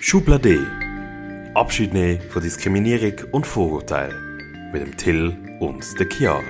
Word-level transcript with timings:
Schublade. 0.00 0.66
Abschied 1.54 1.92
nehmen 1.92 2.20
von 2.30 2.42
Diskriminierung 2.42 3.14
und 3.32 3.46
Vorurteil. 3.46 4.12
Mit 4.72 4.82
dem 4.82 4.96
Till 4.96 5.36
und 5.60 5.84
der 5.98 6.06
Chiara. 6.08 6.42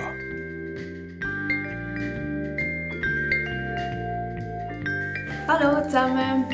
Hallo 5.47 5.83
zusammen. 5.85 6.45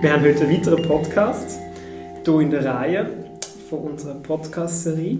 Wir 0.00 0.12
haben 0.12 0.22
heute 0.22 0.40
einen 0.44 0.52
weiteren 0.52 0.82
Podcast 0.86 1.58
hier 2.24 2.40
in 2.40 2.50
der 2.50 2.64
Reihe 2.64 3.06
von 3.70 3.78
unserer 3.80 4.14
Podcast-Serie. 4.14 5.18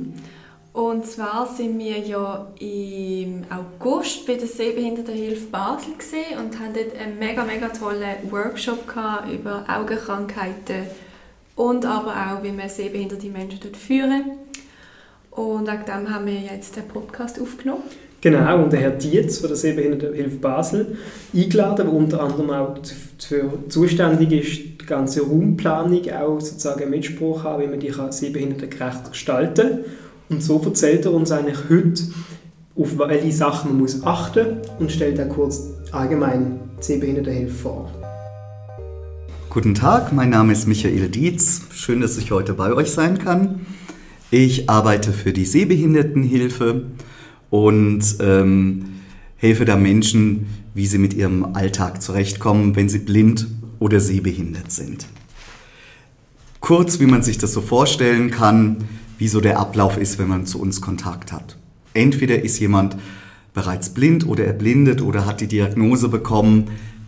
Und 0.74 1.06
zwar 1.06 1.46
sind 1.46 1.78
wir 1.78 1.98
ja 1.98 2.48
im 2.58 3.44
August 3.48 4.26
bei 4.26 4.34
der 4.34 4.48
Sehbehindertenhilfe 4.48 5.46
Basel 5.46 5.92
und 6.36 6.58
haben 6.58 6.74
dort 6.74 7.00
einen 7.00 7.16
mega, 7.16 7.44
mega 7.44 7.68
tollen 7.68 8.16
Workshop 8.32 8.80
über 9.32 9.64
Augenkrankheiten 9.68 10.88
und 11.54 11.86
aber 11.86 12.10
auch, 12.10 12.42
wie 12.42 12.50
man 12.50 12.68
sehbehinderte 12.68 13.28
Menschen 13.28 13.60
dort 13.62 13.76
führen. 13.76 14.32
Und 15.30 15.68
wegen 15.68 15.84
dem 15.86 16.12
haben 16.12 16.26
wir 16.26 16.40
jetzt 16.40 16.74
den 16.74 16.88
Podcast 16.88 17.40
aufgenommen. 17.40 17.84
Genau, 18.20 18.64
und 18.64 18.72
der 18.72 18.80
Herr 18.80 18.90
Dietz 18.90 19.38
von 19.38 19.50
der 19.50 19.56
Sehbehindertenhilfe 19.56 20.38
Basel 20.38 20.98
eingeladen, 21.32 21.86
der 21.86 21.92
unter 21.92 22.20
anderem 22.20 22.50
auch 22.50 22.78
für 23.20 23.52
zuständig 23.68 24.32
ist, 24.32 24.80
die 24.80 24.86
ganze 24.86 25.22
Raumplanung 25.22 26.02
auch 26.10 26.40
sozusagen 26.40 26.90
Mitspruch 26.90 27.44
haben, 27.44 27.62
wie 27.62 27.68
man 27.68 27.78
die 27.78 27.92
sehbehindertengerecht 28.10 29.12
gestalten 29.12 29.68
kann. 29.68 29.84
Und 30.34 30.42
so 30.42 30.60
erzählt 30.64 31.04
er 31.04 31.12
uns 31.12 31.30
eigentlich 31.30 31.58
heute, 31.70 32.02
auf 32.74 32.98
welche 32.98 33.30
Sachen 33.30 33.70
man 33.70 33.82
muss 33.82 34.02
achten 34.02 34.56
und 34.80 34.90
stellt 34.90 35.20
auch 35.20 35.28
kurz 35.28 35.68
allgemein 35.92 36.58
Sehbehindertenhilfe 36.80 37.54
vor. 37.54 37.88
Guten 39.48 39.76
Tag, 39.76 40.12
mein 40.12 40.30
Name 40.30 40.52
ist 40.52 40.66
Michael 40.66 41.08
Dietz. 41.08 41.66
Schön, 41.72 42.00
dass 42.00 42.18
ich 42.18 42.32
heute 42.32 42.54
bei 42.54 42.72
euch 42.72 42.90
sein 42.90 43.20
kann. 43.20 43.60
Ich 44.32 44.68
arbeite 44.68 45.12
für 45.12 45.32
die 45.32 45.44
Sehbehindertenhilfe 45.44 46.86
und 47.50 48.02
ähm, 48.18 48.86
helfe 49.36 49.64
da 49.64 49.76
Menschen, 49.76 50.46
wie 50.74 50.88
sie 50.88 50.98
mit 50.98 51.14
ihrem 51.14 51.54
Alltag 51.54 52.02
zurechtkommen, 52.02 52.74
wenn 52.74 52.88
sie 52.88 52.98
blind 52.98 53.46
oder 53.78 54.00
sehbehindert 54.00 54.72
sind. 54.72 55.06
Kurz, 56.58 56.98
wie 56.98 57.06
man 57.06 57.22
sich 57.22 57.38
das 57.38 57.52
so 57.52 57.60
vorstellen 57.60 58.32
kann, 58.32 58.78
wie 59.24 59.28
so 59.28 59.40
der 59.40 59.58
Ablauf 59.58 59.96
ist, 59.96 60.18
wenn 60.18 60.28
man 60.28 60.44
zu 60.44 60.60
uns 60.60 60.82
Kontakt 60.82 61.32
hat. 61.32 61.56
Entweder 61.94 62.44
ist 62.44 62.58
jemand 62.58 62.94
bereits 63.54 63.88
blind 63.88 64.26
oder 64.26 64.44
erblindet 64.44 65.00
oder 65.00 65.24
hat 65.24 65.40
die 65.40 65.46
Diagnose 65.46 66.10
bekommen, 66.10 66.66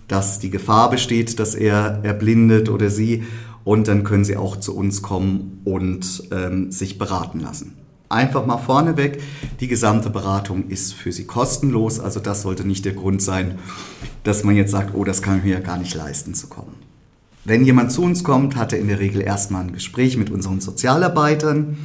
dass 0.08 0.38
die 0.38 0.48
Gefahr 0.48 0.88
besteht, 0.88 1.38
dass 1.38 1.54
er 1.54 2.00
erblindet 2.04 2.70
oder 2.70 2.88
sie 2.88 3.24
und 3.64 3.86
dann 3.86 4.02
können 4.02 4.24
sie 4.24 4.38
auch 4.38 4.56
zu 4.56 4.74
uns 4.74 5.02
kommen 5.02 5.60
und 5.64 6.22
ähm, 6.30 6.72
sich 6.72 6.96
beraten 6.96 7.40
lassen. 7.40 7.74
Einfach 8.08 8.46
mal 8.46 8.56
vorneweg, 8.56 9.20
die 9.60 9.68
gesamte 9.68 10.08
Beratung 10.08 10.70
ist 10.70 10.94
für 10.94 11.12
Sie 11.12 11.24
kostenlos, 11.24 12.00
also 12.00 12.18
das 12.18 12.40
sollte 12.40 12.66
nicht 12.66 12.86
der 12.86 12.94
Grund 12.94 13.20
sein, 13.20 13.58
dass 14.24 14.42
man 14.42 14.56
jetzt 14.56 14.70
sagt, 14.70 14.94
oh, 14.94 15.04
das 15.04 15.20
kann 15.20 15.36
ich 15.36 15.44
mir 15.44 15.52
ja 15.52 15.60
gar 15.60 15.76
nicht 15.76 15.94
leisten 15.94 16.32
zu 16.32 16.46
kommen. 16.46 16.76
Wenn 17.44 17.66
jemand 17.66 17.92
zu 17.92 18.02
uns 18.02 18.24
kommt, 18.24 18.56
hat 18.56 18.72
er 18.72 18.78
in 18.78 18.88
der 18.88 19.00
Regel 19.00 19.20
erstmal 19.20 19.64
ein 19.64 19.72
Gespräch 19.72 20.16
mit 20.16 20.30
unseren 20.30 20.60
Sozialarbeitern. 20.62 21.76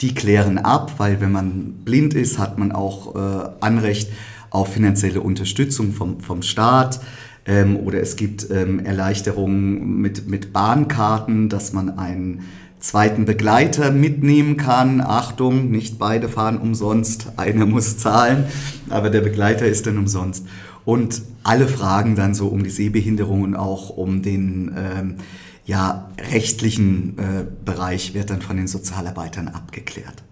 Die 0.00 0.14
klären 0.14 0.58
ab, 0.58 0.94
weil 0.98 1.20
wenn 1.20 1.32
man 1.32 1.72
blind 1.84 2.14
ist, 2.14 2.38
hat 2.38 2.58
man 2.58 2.72
auch 2.72 3.14
äh, 3.14 3.48
Anrecht 3.60 4.10
auf 4.50 4.72
finanzielle 4.72 5.20
Unterstützung 5.20 5.92
vom, 5.92 6.20
vom 6.20 6.42
Staat. 6.42 7.00
Ähm, 7.46 7.76
oder 7.76 8.00
es 8.00 8.16
gibt 8.16 8.50
ähm, 8.50 8.84
Erleichterungen 8.84 10.00
mit, 10.00 10.28
mit 10.28 10.52
Bahnkarten, 10.52 11.48
dass 11.48 11.72
man 11.72 11.98
einen 11.98 12.44
zweiten 12.80 13.24
Begleiter 13.24 13.90
mitnehmen 13.90 14.56
kann. 14.56 15.00
Achtung, 15.00 15.70
nicht 15.70 15.98
beide 15.98 16.28
fahren 16.28 16.58
umsonst, 16.58 17.32
einer 17.36 17.66
muss 17.66 17.98
zahlen, 17.98 18.44
aber 18.90 19.10
der 19.10 19.20
Begleiter 19.20 19.66
ist 19.66 19.86
dann 19.86 19.98
umsonst. 19.98 20.46
Und 20.84 21.22
alle 21.42 21.66
Fragen 21.66 22.14
dann 22.14 22.34
so 22.34 22.48
um 22.48 22.62
die 22.62 22.70
Sehbehinderung 22.70 23.42
und 23.42 23.56
auch 23.56 23.90
um 23.90 24.22
den 24.22 24.74
ähm, 24.76 25.14
ja, 25.64 26.10
rechtlichen 26.18 27.18
äh, 27.18 27.46
Bereich 27.64 28.14
wird 28.14 28.30
dann 28.30 28.42
von 28.42 28.56
den 28.56 28.68
Sozialarbeitern 28.68 29.48
abgeklärt. 29.48 30.22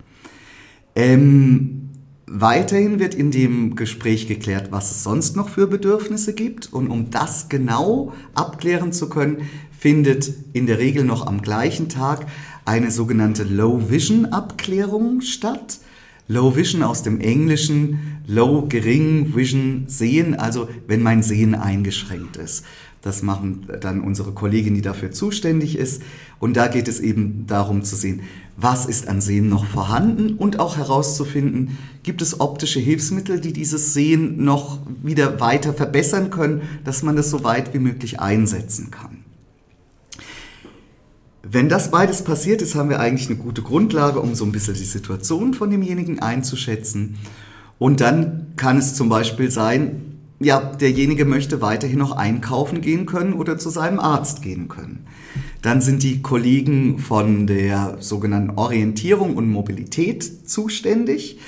Ähm, 0.94 1.91
weiterhin 2.26 2.98
wird 2.98 3.15
in 3.15 3.31
dem 3.31 3.75
Gespräch 3.76 4.28
geklärt, 4.28 4.70
was 4.70 4.91
es 4.91 5.03
sonst 5.03 5.37
noch 5.37 5.48
für 5.48 5.66
Bedürfnisse 5.66 6.34
gibt. 6.34 6.72
Und 6.72 6.88
um 6.88 7.10
das 7.10 7.48
genau 7.48 8.12
abklären 8.34 8.93
zu 8.93 9.09
können, 9.09 9.48
findet 9.76 10.32
in 10.53 10.66
der 10.66 10.78
Regel 10.78 11.04
noch 11.04 11.26
am 11.26 11.43
gleichen 11.43 11.88
Tag 11.88 12.26
eine 12.64 12.91
sogenannte 12.91 13.44
Low 13.44 13.91
Vision 13.91 14.26
Abklärung 14.26 15.22
statt. 15.22 15.78
Low 16.28 16.54
Vision 16.54 16.82
aus 16.82 17.03
dem 17.03 17.20
Englischen, 17.20 18.20
Low 18.26 18.66
gering 18.69 19.34
Vision 19.34 19.84
sehen, 19.88 20.34
also 20.34 20.69
wenn 20.87 21.03
mein 21.03 21.22
Sehen 21.22 21.54
eingeschränkt 21.54 22.37
ist. 22.37 22.64
Das 23.03 23.23
machen 23.23 23.67
dann 23.81 24.01
unsere 24.01 24.31
Kollegin, 24.31 24.75
die 24.75 24.81
dafür 24.81 25.11
zuständig 25.11 25.77
ist. 25.77 26.03
Und 26.39 26.57
da 26.57 26.69
geht 26.69 26.87
es 26.87 27.01
eben 27.01 27.47
darum 27.49 27.83
zu 27.83 27.97
sehen, 27.97 28.21
was 28.57 28.87
ist 28.87 29.09
an 29.09 29.21
Sehen 29.21 29.49
noch 29.49 29.65
vorhanden 29.65 30.35
und 30.35 30.61
auch 30.61 30.77
herauszufinden, 30.77 31.79
gibt 32.05 32.23
es 32.23 32.41
optische 32.41 32.79
Hilfsmittel, 32.79 33.41
die 33.41 33.53
dieses 33.53 33.93
Sehen 33.93 34.45
noch 34.45 34.79
wieder 35.03 35.41
weiter 35.41 35.75
verbessern 35.75 36.31
können, 36.31 36.62
dass 36.85 37.03
man 37.03 37.17
das 37.17 37.29
so 37.29 37.43
weit 37.43 37.75
wie 37.75 37.81
möglich 37.81 38.21
einsetzen 38.21 38.93
kann. 38.93 39.25
Wenn 41.43 41.69
das 41.69 41.91
beides 41.91 42.23
passiert 42.23 42.62
ist, 42.62 42.77
haben 42.77 42.89
wir 42.89 43.01
eigentlich 43.01 43.29
eine 43.29 43.39
gute 43.39 43.62
Grundlage, 43.62 44.21
um 44.21 44.37
so 44.37 44.45
ein 44.45 44.53
bisschen 44.53 44.75
die 44.75 44.85
Situation 44.85 45.55
von 45.55 45.71
demjenigen 45.71 46.21
einzuschätzen. 46.21 47.17
Und 47.81 48.01
dann 48.01 48.53
kann 48.57 48.79
es 48.79 48.95
zum 48.95 49.09
Beispiel 49.09 49.51
sein, 49.51 50.12
ja, 50.43 50.61
derjenige 50.61 51.25
möchte 51.25 51.61
weiterhin 51.61 51.99
noch 51.99 52.13
einkaufen 52.13 52.81
gehen 52.81 53.07
können 53.07 53.33
oder 53.33 53.59
zu 53.59 53.71
seinem 53.71 53.99
Arzt 53.99 54.43
gehen 54.43 54.69
können. 54.69 55.07
Dann 55.63 55.81
sind 55.81 56.03
die 56.03 56.23
Kollegen 56.23 56.99
von 56.99 57.47
der 57.47 57.97
sogenannten 58.01 58.59
Orientierung 58.59 59.37
und 59.37 59.51
Mobilität 59.51 60.49
zuständig. 60.49 61.39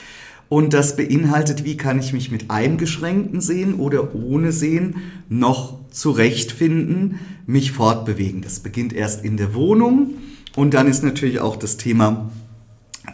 Und 0.49 0.73
das 0.73 0.97
beinhaltet, 0.97 1.65
wie 1.65 1.77
kann 1.77 1.99
ich 1.99 2.13
mich 2.13 2.31
mit 2.31 2.51
eingeschränkten 2.51 3.41
Sehen 3.41 3.75
oder 3.75 4.15
ohne 4.15 4.53
Sehen 4.53 4.97
noch 5.29 5.79
zurechtfinden, 5.91 7.19
mich 7.47 7.73
fortbewegen. 7.73 8.43
Das 8.43 8.61
beginnt 8.61 8.93
erst 8.93 9.25
in 9.25 9.37
der 9.37 9.55
Wohnung 9.55 10.11
und 10.55 10.75
dann 10.75 10.87
ist 10.87 11.03
natürlich 11.03 11.41
auch 11.41 11.57
das 11.57 11.77
Thema 11.77 12.31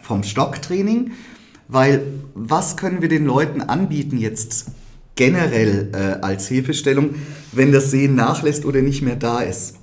vom 0.03 0.23
Stocktraining, 0.23 1.11
weil 1.67 2.03
was 2.35 2.77
können 2.77 3.01
wir 3.01 3.09
den 3.09 3.25
Leuten 3.25 3.61
anbieten 3.61 4.17
jetzt 4.17 4.67
generell 5.21 5.91
äh, 5.93 6.25
als 6.25 6.47
Hilfestellung, 6.47 7.11
wenn 7.51 7.71
das 7.71 7.91
Sehen 7.91 8.15
nachlässt 8.15 8.65
oder 8.65 8.81
nicht 8.81 9.03
mehr 9.03 9.15
da 9.15 9.41
ist? 9.41 9.75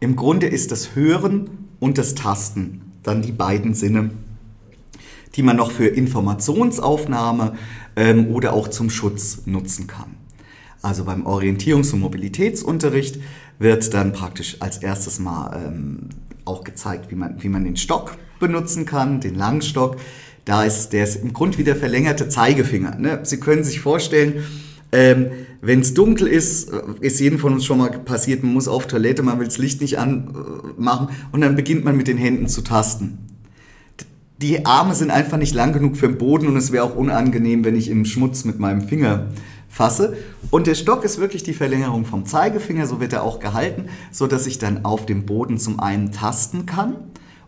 Im 0.00 0.16
Grunde 0.16 0.48
ist 0.48 0.72
das 0.72 0.96
Hören 0.96 1.68
und 1.78 1.98
das 1.98 2.16
Tasten 2.16 2.80
dann 3.04 3.22
die 3.22 3.30
beiden 3.30 3.74
Sinne, 3.74 4.10
die 5.36 5.42
man 5.44 5.56
noch 5.56 5.70
für 5.70 5.86
Informationsaufnahme 5.86 7.56
ähm, 7.94 8.26
oder 8.34 8.54
auch 8.54 8.66
zum 8.66 8.90
Schutz 8.90 9.42
nutzen 9.46 9.86
kann. 9.86 10.16
Also 10.82 11.04
beim 11.04 11.28
Orientierungs- 11.28 11.92
und 11.92 12.00
Mobilitätsunterricht 12.00 13.20
wird 13.60 13.94
dann 13.94 14.12
praktisch 14.12 14.56
als 14.58 14.78
erstes 14.78 15.20
mal 15.20 15.64
ähm, 15.64 16.08
auch 16.44 16.64
gezeigt, 16.64 17.12
wie 17.12 17.14
man, 17.14 17.40
wie 17.40 17.48
man 17.48 17.62
den 17.62 17.76
Stock 17.76 18.16
benutzen 18.40 18.84
kann, 18.84 19.20
den 19.20 19.36
Langstock. 19.36 19.96
Da 20.44 20.64
ist 20.64 20.92
der 20.92 21.04
ist 21.04 21.16
im 21.16 21.32
Grunde 21.32 21.58
wie 21.58 21.64
der 21.64 21.76
verlängerte 21.76 22.28
Zeigefinger. 22.28 22.96
Ne? 22.96 23.20
Sie 23.22 23.40
können 23.40 23.64
sich 23.64 23.80
vorstellen, 23.80 24.44
ähm, 24.92 25.30
wenn 25.60 25.80
es 25.80 25.94
dunkel 25.94 26.28
ist, 26.28 26.70
äh, 26.70 26.82
ist 27.00 27.18
jedem 27.18 27.38
von 27.38 27.54
uns 27.54 27.64
schon 27.64 27.78
mal 27.78 27.90
passiert, 27.90 28.42
man 28.44 28.52
muss 28.52 28.68
auf 28.68 28.86
Toilette, 28.86 29.22
man 29.22 29.38
will 29.38 29.46
das 29.46 29.58
Licht 29.58 29.80
nicht 29.80 29.98
anmachen 29.98 31.08
und 31.32 31.40
dann 31.40 31.56
beginnt 31.56 31.84
man 31.84 31.96
mit 31.96 32.06
den 32.06 32.18
Händen 32.18 32.46
zu 32.46 32.62
tasten. 32.62 33.18
Die 34.40 34.66
Arme 34.66 34.94
sind 34.94 35.10
einfach 35.10 35.38
nicht 35.38 35.54
lang 35.54 35.72
genug 35.72 35.96
für 35.96 36.06
den 36.06 36.18
Boden 36.18 36.46
und 36.46 36.56
es 36.56 36.70
wäre 36.70 36.84
auch 36.84 36.94
unangenehm, 36.94 37.64
wenn 37.64 37.76
ich 37.76 37.88
im 37.88 38.04
Schmutz 38.04 38.44
mit 38.44 38.58
meinem 38.58 38.82
Finger 38.82 39.30
fasse. 39.68 40.16
Und 40.50 40.66
der 40.66 40.74
Stock 40.74 41.04
ist 41.04 41.18
wirklich 41.18 41.42
die 41.42 41.54
Verlängerung 41.54 42.04
vom 42.04 42.26
Zeigefinger, 42.26 42.86
so 42.86 43.00
wird 43.00 43.12
er 43.12 43.22
auch 43.22 43.40
gehalten, 43.40 43.86
so 44.12 44.26
dass 44.26 44.46
ich 44.46 44.58
dann 44.58 44.84
auf 44.84 45.06
dem 45.06 45.24
Boden 45.24 45.58
zum 45.58 45.80
einen 45.80 46.12
tasten 46.12 46.66
kann, 46.66 46.96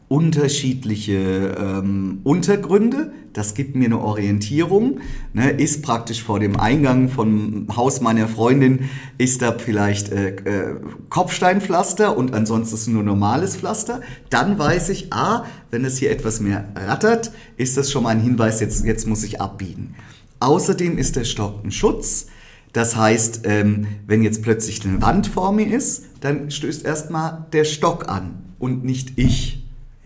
unterschiedliche 0.09 1.57
ähm, 1.59 2.21
Untergründe, 2.23 3.13
das 3.33 3.55
gibt 3.55 3.75
mir 3.75 3.87
eine 3.87 4.01
Orientierung, 4.01 5.01
ne, 5.33 5.51
ist 5.51 5.83
praktisch 5.83 6.23
vor 6.23 6.39
dem 6.39 6.59
Eingang 6.59 7.09
vom 7.09 7.67
Haus 7.75 8.01
meiner 8.01 8.29
Freundin, 8.29 8.89
ist 9.19 9.43
da 9.43 9.53
vielleicht 9.59 10.13
äh, 10.13 10.37
äh, 10.37 10.77
Kopfsteinpflaster 11.11 12.17
und 12.17 12.35
ansonsten 12.35 12.77
ist 12.77 12.87
nur 12.87 13.03
normales 13.03 13.57
Pflaster, 13.57 14.01
dann 14.31 14.59
weiß 14.59 14.91
ich, 14.91 15.13
ah, 15.13 15.45
wenn 15.71 15.85
es 15.85 15.99
hier 15.99 16.13
etwas 16.13 16.41
mehr 16.41 16.69
rattert, 16.77 17.33
ist 17.57 17.77
das 17.77 17.91
schon 17.91 18.05
mal 18.05 18.11
ein 18.11 18.21
Hinweis, 18.21 18.61
jetzt, 18.61 18.85
jetzt 18.85 19.09
muss 19.09 19.25
ich 19.25 19.41
abbiegen. 19.41 19.97
Außerdem 20.39 20.99
ist 20.99 21.17
der 21.17 21.25
Stock 21.25 21.65
ein 21.65 21.73
Schutz. 21.73 22.27
Das 22.73 22.95
heißt, 22.95 23.41
ähm, 23.45 23.87
wenn 24.07 24.23
jetzt 24.23 24.43
plötzlich 24.43 24.85
eine 24.85 25.01
Wand 25.01 25.27
vor 25.27 25.53
mir 25.53 25.67
ist, 25.67 26.05
dann 26.21 26.51
stößt 26.51 26.85
erstmal 26.85 27.47
der 27.53 27.65
Stock 27.65 28.09
an 28.09 28.45
und 28.59 28.85
nicht 28.85 29.15
ich. 29.17 29.56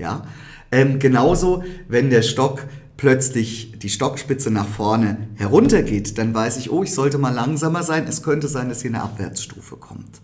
Ja? 0.00 0.26
Ähm, 0.72 0.98
genauso, 0.98 1.62
wenn 1.88 2.10
der 2.10 2.22
Stock 2.22 2.64
plötzlich 2.96 3.78
die 3.78 3.88
Stockspitze 3.88 4.50
nach 4.50 4.68
vorne 4.68 5.28
heruntergeht, 5.36 6.18
dann 6.18 6.34
weiß 6.34 6.58
ich, 6.58 6.70
oh, 6.70 6.82
ich 6.82 6.92
sollte 6.92 7.18
mal 7.18 7.32
langsamer 7.32 7.82
sein. 7.82 8.06
Es 8.06 8.22
könnte 8.22 8.48
sein, 8.48 8.68
dass 8.68 8.82
hier 8.82 8.90
eine 8.90 9.02
Abwärtsstufe 9.02 9.76
kommt. 9.76 10.20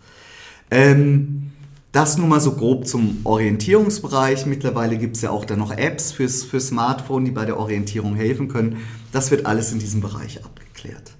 Ähm, 0.70 1.52
das 1.92 2.18
nur 2.18 2.26
mal 2.26 2.40
so 2.40 2.52
grob 2.52 2.86
zum 2.86 3.20
Orientierungsbereich. 3.24 4.44
Mittlerweile 4.44 4.98
gibt 4.98 5.16
es 5.16 5.22
ja 5.22 5.30
auch 5.30 5.46
da 5.46 5.56
noch 5.56 5.70
Apps 5.70 6.12
fürs, 6.12 6.44
für 6.44 6.60
Smartphone, 6.60 7.24
die 7.24 7.30
bei 7.30 7.46
der 7.46 7.58
Orientierung 7.58 8.14
helfen 8.14 8.48
können. 8.48 8.78
Das 9.12 9.30
wird 9.30 9.46
alles 9.46 9.72
in 9.72 9.78
diesem 9.78 10.02
Bereich 10.02 10.44
abgeklärt. 10.44 11.12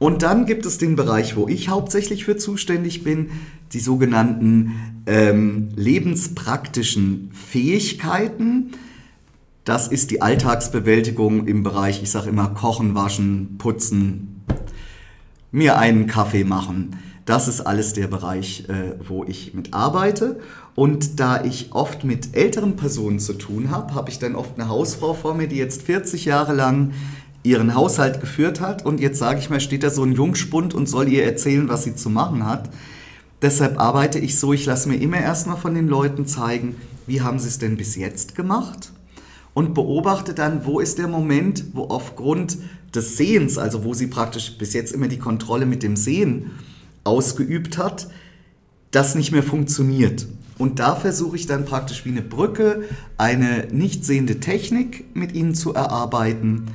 Und 0.00 0.22
dann 0.22 0.46
gibt 0.46 0.64
es 0.64 0.78
den 0.78 0.96
Bereich, 0.96 1.36
wo 1.36 1.46
ich 1.46 1.68
hauptsächlich 1.68 2.24
für 2.24 2.38
zuständig 2.38 3.04
bin, 3.04 3.32
die 3.74 3.80
sogenannten 3.80 5.02
ähm, 5.04 5.68
lebenspraktischen 5.76 7.30
Fähigkeiten. 7.34 8.72
Das 9.64 9.88
ist 9.88 10.10
die 10.10 10.22
Alltagsbewältigung 10.22 11.46
im 11.46 11.62
Bereich, 11.62 12.02
ich 12.02 12.10
sage 12.10 12.30
immer, 12.30 12.48
kochen, 12.48 12.94
waschen, 12.94 13.56
putzen, 13.58 14.42
mir 15.52 15.76
einen 15.76 16.06
Kaffee 16.06 16.44
machen. 16.44 16.96
Das 17.26 17.46
ist 17.46 17.60
alles 17.60 17.92
der 17.92 18.06
Bereich, 18.06 18.64
äh, 18.70 18.94
wo 19.06 19.24
ich 19.24 19.52
mit 19.52 19.74
arbeite. 19.74 20.40
Und 20.74 21.20
da 21.20 21.44
ich 21.44 21.72
oft 21.72 22.04
mit 22.04 22.34
älteren 22.34 22.76
Personen 22.76 23.18
zu 23.18 23.34
tun 23.34 23.70
habe, 23.70 23.94
habe 23.94 24.08
ich 24.08 24.18
dann 24.18 24.34
oft 24.34 24.58
eine 24.58 24.70
Hausfrau 24.70 25.12
vor 25.12 25.34
mir, 25.34 25.46
die 25.46 25.56
jetzt 25.56 25.82
40 25.82 26.24
Jahre 26.24 26.54
lang 26.54 26.92
ihren 27.42 27.74
Haushalt 27.74 28.20
geführt 28.20 28.60
hat 28.60 28.84
und 28.84 29.00
jetzt 29.00 29.18
sage 29.18 29.38
ich 29.38 29.50
mal, 29.50 29.60
steht 29.60 29.82
da 29.82 29.90
so 29.90 30.02
ein 30.02 30.12
Jungspund 30.12 30.74
und 30.74 30.88
soll 30.88 31.08
ihr 31.08 31.24
erzählen, 31.24 31.68
was 31.68 31.84
sie 31.84 31.94
zu 31.94 32.10
machen 32.10 32.46
hat. 32.46 32.70
Deshalb 33.42 33.80
arbeite 33.80 34.18
ich 34.18 34.38
so, 34.38 34.52
ich 34.52 34.66
lasse 34.66 34.88
mir 34.88 34.96
immer 34.96 35.18
erstmal 35.18 35.56
von 35.56 35.74
den 35.74 35.88
Leuten 35.88 36.26
zeigen, 36.26 36.76
wie 37.06 37.22
haben 37.22 37.38
sie 37.38 37.48
es 37.48 37.58
denn 37.58 37.76
bis 37.76 37.96
jetzt 37.96 38.34
gemacht 38.34 38.92
und 39.54 39.74
beobachte 39.74 40.34
dann, 40.34 40.66
wo 40.66 40.80
ist 40.80 40.98
der 40.98 41.08
Moment, 41.08 41.64
wo 41.72 41.84
aufgrund 41.84 42.58
des 42.94 43.16
Sehens, 43.16 43.56
also 43.56 43.84
wo 43.84 43.94
sie 43.94 44.08
praktisch 44.08 44.58
bis 44.58 44.74
jetzt 44.74 44.92
immer 44.92 45.08
die 45.08 45.18
Kontrolle 45.18 45.66
mit 45.66 45.82
dem 45.82 45.96
Sehen 45.96 46.50
ausgeübt 47.04 47.78
hat, 47.78 48.08
das 48.90 49.14
nicht 49.14 49.32
mehr 49.32 49.42
funktioniert. 49.42 50.26
Und 50.58 50.78
da 50.78 50.94
versuche 50.94 51.36
ich 51.36 51.46
dann 51.46 51.64
praktisch 51.64 52.04
wie 52.04 52.10
eine 52.10 52.22
Brücke 52.22 52.84
eine 53.16 53.68
nicht 53.72 54.04
sehende 54.04 54.40
Technik 54.40 55.16
mit 55.16 55.32
ihnen 55.32 55.54
zu 55.54 55.72
erarbeiten, 55.72 56.66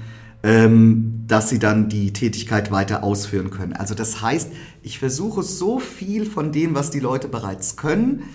ähm, 0.45 1.23
dass 1.27 1.49
sie 1.49 1.57
dann 1.57 1.89
die 1.89 2.13
Tätigkeit 2.13 2.69
weiter 2.69 3.03
ausführen 3.03 3.49
können. 3.49 3.73
Also 3.73 3.95
das 3.95 4.21
heißt, 4.21 4.51
ich 4.83 4.99
versuche 4.99 5.41
so 5.41 5.79
viel 5.79 6.27
von 6.27 6.51
dem, 6.51 6.75
was 6.75 6.91
die 6.91 6.99
Leute 6.99 7.27
bereits 7.27 7.77
können, 7.77 8.25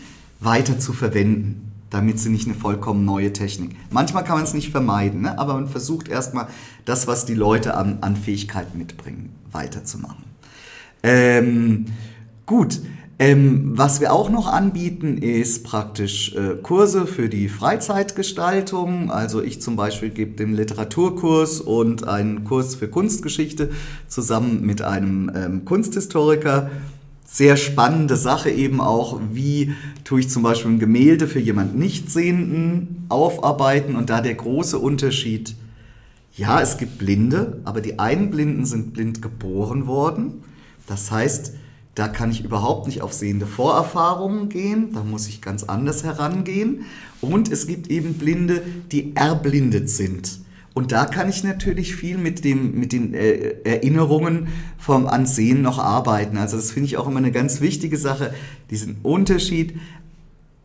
weiter 0.40 0.80
zu 0.80 0.92
verwenden, 0.92 1.70
damit 1.88 2.18
sie 2.18 2.30
nicht 2.30 2.48
eine 2.48 2.56
vollkommen 2.56 3.04
neue 3.04 3.32
Technik. 3.32 3.76
Manchmal 3.90 4.24
kann 4.24 4.34
man 4.34 4.44
es 4.44 4.54
nicht 4.54 4.70
vermeiden, 4.70 5.20
ne? 5.20 5.38
aber 5.38 5.54
man 5.54 5.68
versucht 5.68 6.08
erstmal 6.08 6.48
das, 6.84 7.06
was 7.06 7.26
die 7.26 7.34
Leute 7.34 7.76
an, 7.76 7.98
an 8.00 8.16
Fähigkeiten 8.16 8.76
mitbringen, 8.76 9.30
weiterzumachen. 9.52 10.24
Ähm, 11.04 11.86
gut, 12.44 12.80
ähm, 13.20 13.72
was 13.76 14.00
wir 14.00 14.14
auch 14.14 14.30
noch 14.30 14.46
anbieten, 14.46 15.18
ist 15.18 15.62
praktisch 15.62 16.34
äh, 16.34 16.56
Kurse 16.62 17.06
für 17.06 17.28
die 17.28 17.50
Freizeitgestaltung. 17.50 19.10
Also 19.10 19.42
ich 19.42 19.60
zum 19.60 19.76
Beispiel 19.76 20.08
gebe 20.08 20.36
den 20.36 20.54
Literaturkurs 20.54 21.60
und 21.60 22.08
einen 22.08 22.44
Kurs 22.44 22.76
für 22.76 22.88
Kunstgeschichte 22.88 23.72
zusammen 24.08 24.62
mit 24.64 24.80
einem 24.80 25.30
ähm, 25.34 25.66
Kunsthistoriker. 25.66 26.70
Sehr 27.26 27.58
spannende 27.58 28.16
Sache 28.16 28.48
eben 28.48 28.80
auch, 28.80 29.20
wie 29.34 29.74
tue 30.02 30.20
ich 30.20 30.30
zum 30.30 30.42
Beispiel 30.42 30.70
ein 30.70 30.78
Gemälde 30.78 31.28
für 31.28 31.40
jemand 31.40 31.78
Nichtsehenden 31.78 33.04
aufarbeiten 33.10 33.96
und 33.96 34.08
da 34.08 34.22
der 34.22 34.34
große 34.34 34.78
Unterschied, 34.78 35.56
ja, 36.34 36.62
es 36.62 36.78
gibt 36.78 36.96
Blinde, 36.96 37.60
aber 37.64 37.82
die 37.82 37.98
einen 37.98 38.30
Blinden 38.30 38.64
sind 38.64 38.94
blind 38.94 39.20
geboren 39.20 39.86
worden. 39.86 40.42
Das 40.86 41.10
heißt, 41.10 41.52
da 41.94 42.08
kann 42.08 42.30
ich 42.30 42.44
überhaupt 42.44 42.86
nicht 42.86 43.02
auf 43.02 43.12
sehende 43.12 43.46
Vorerfahrungen 43.46 44.48
gehen, 44.48 44.92
da 44.94 45.02
muss 45.02 45.28
ich 45.28 45.42
ganz 45.42 45.64
anders 45.64 46.04
herangehen. 46.04 46.84
Und 47.20 47.50
es 47.50 47.66
gibt 47.66 47.88
eben 47.88 48.14
Blinde, 48.14 48.62
die 48.92 49.14
erblindet 49.16 49.90
sind. 49.90 50.40
Und 50.72 50.92
da 50.92 51.04
kann 51.04 51.28
ich 51.28 51.42
natürlich 51.42 51.96
viel 51.96 52.16
mit, 52.16 52.44
dem, 52.44 52.78
mit 52.78 52.92
den 52.92 53.12
äh, 53.12 53.56
Erinnerungen 53.64 54.48
vom 54.78 55.06
Ansehen 55.08 55.62
noch 55.62 55.78
arbeiten. 55.78 56.36
Also 56.36 56.56
das 56.56 56.70
finde 56.70 56.86
ich 56.86 56.96
auch 56.96 57.08
immer 57.08 57.18
eine 57.18 57.32
ganz 57.32 57.60
wichtige 57.60 57.96
Sache, 57.96 58.32
diesen 58.70 58.98
Unterschied. 59.02 59.74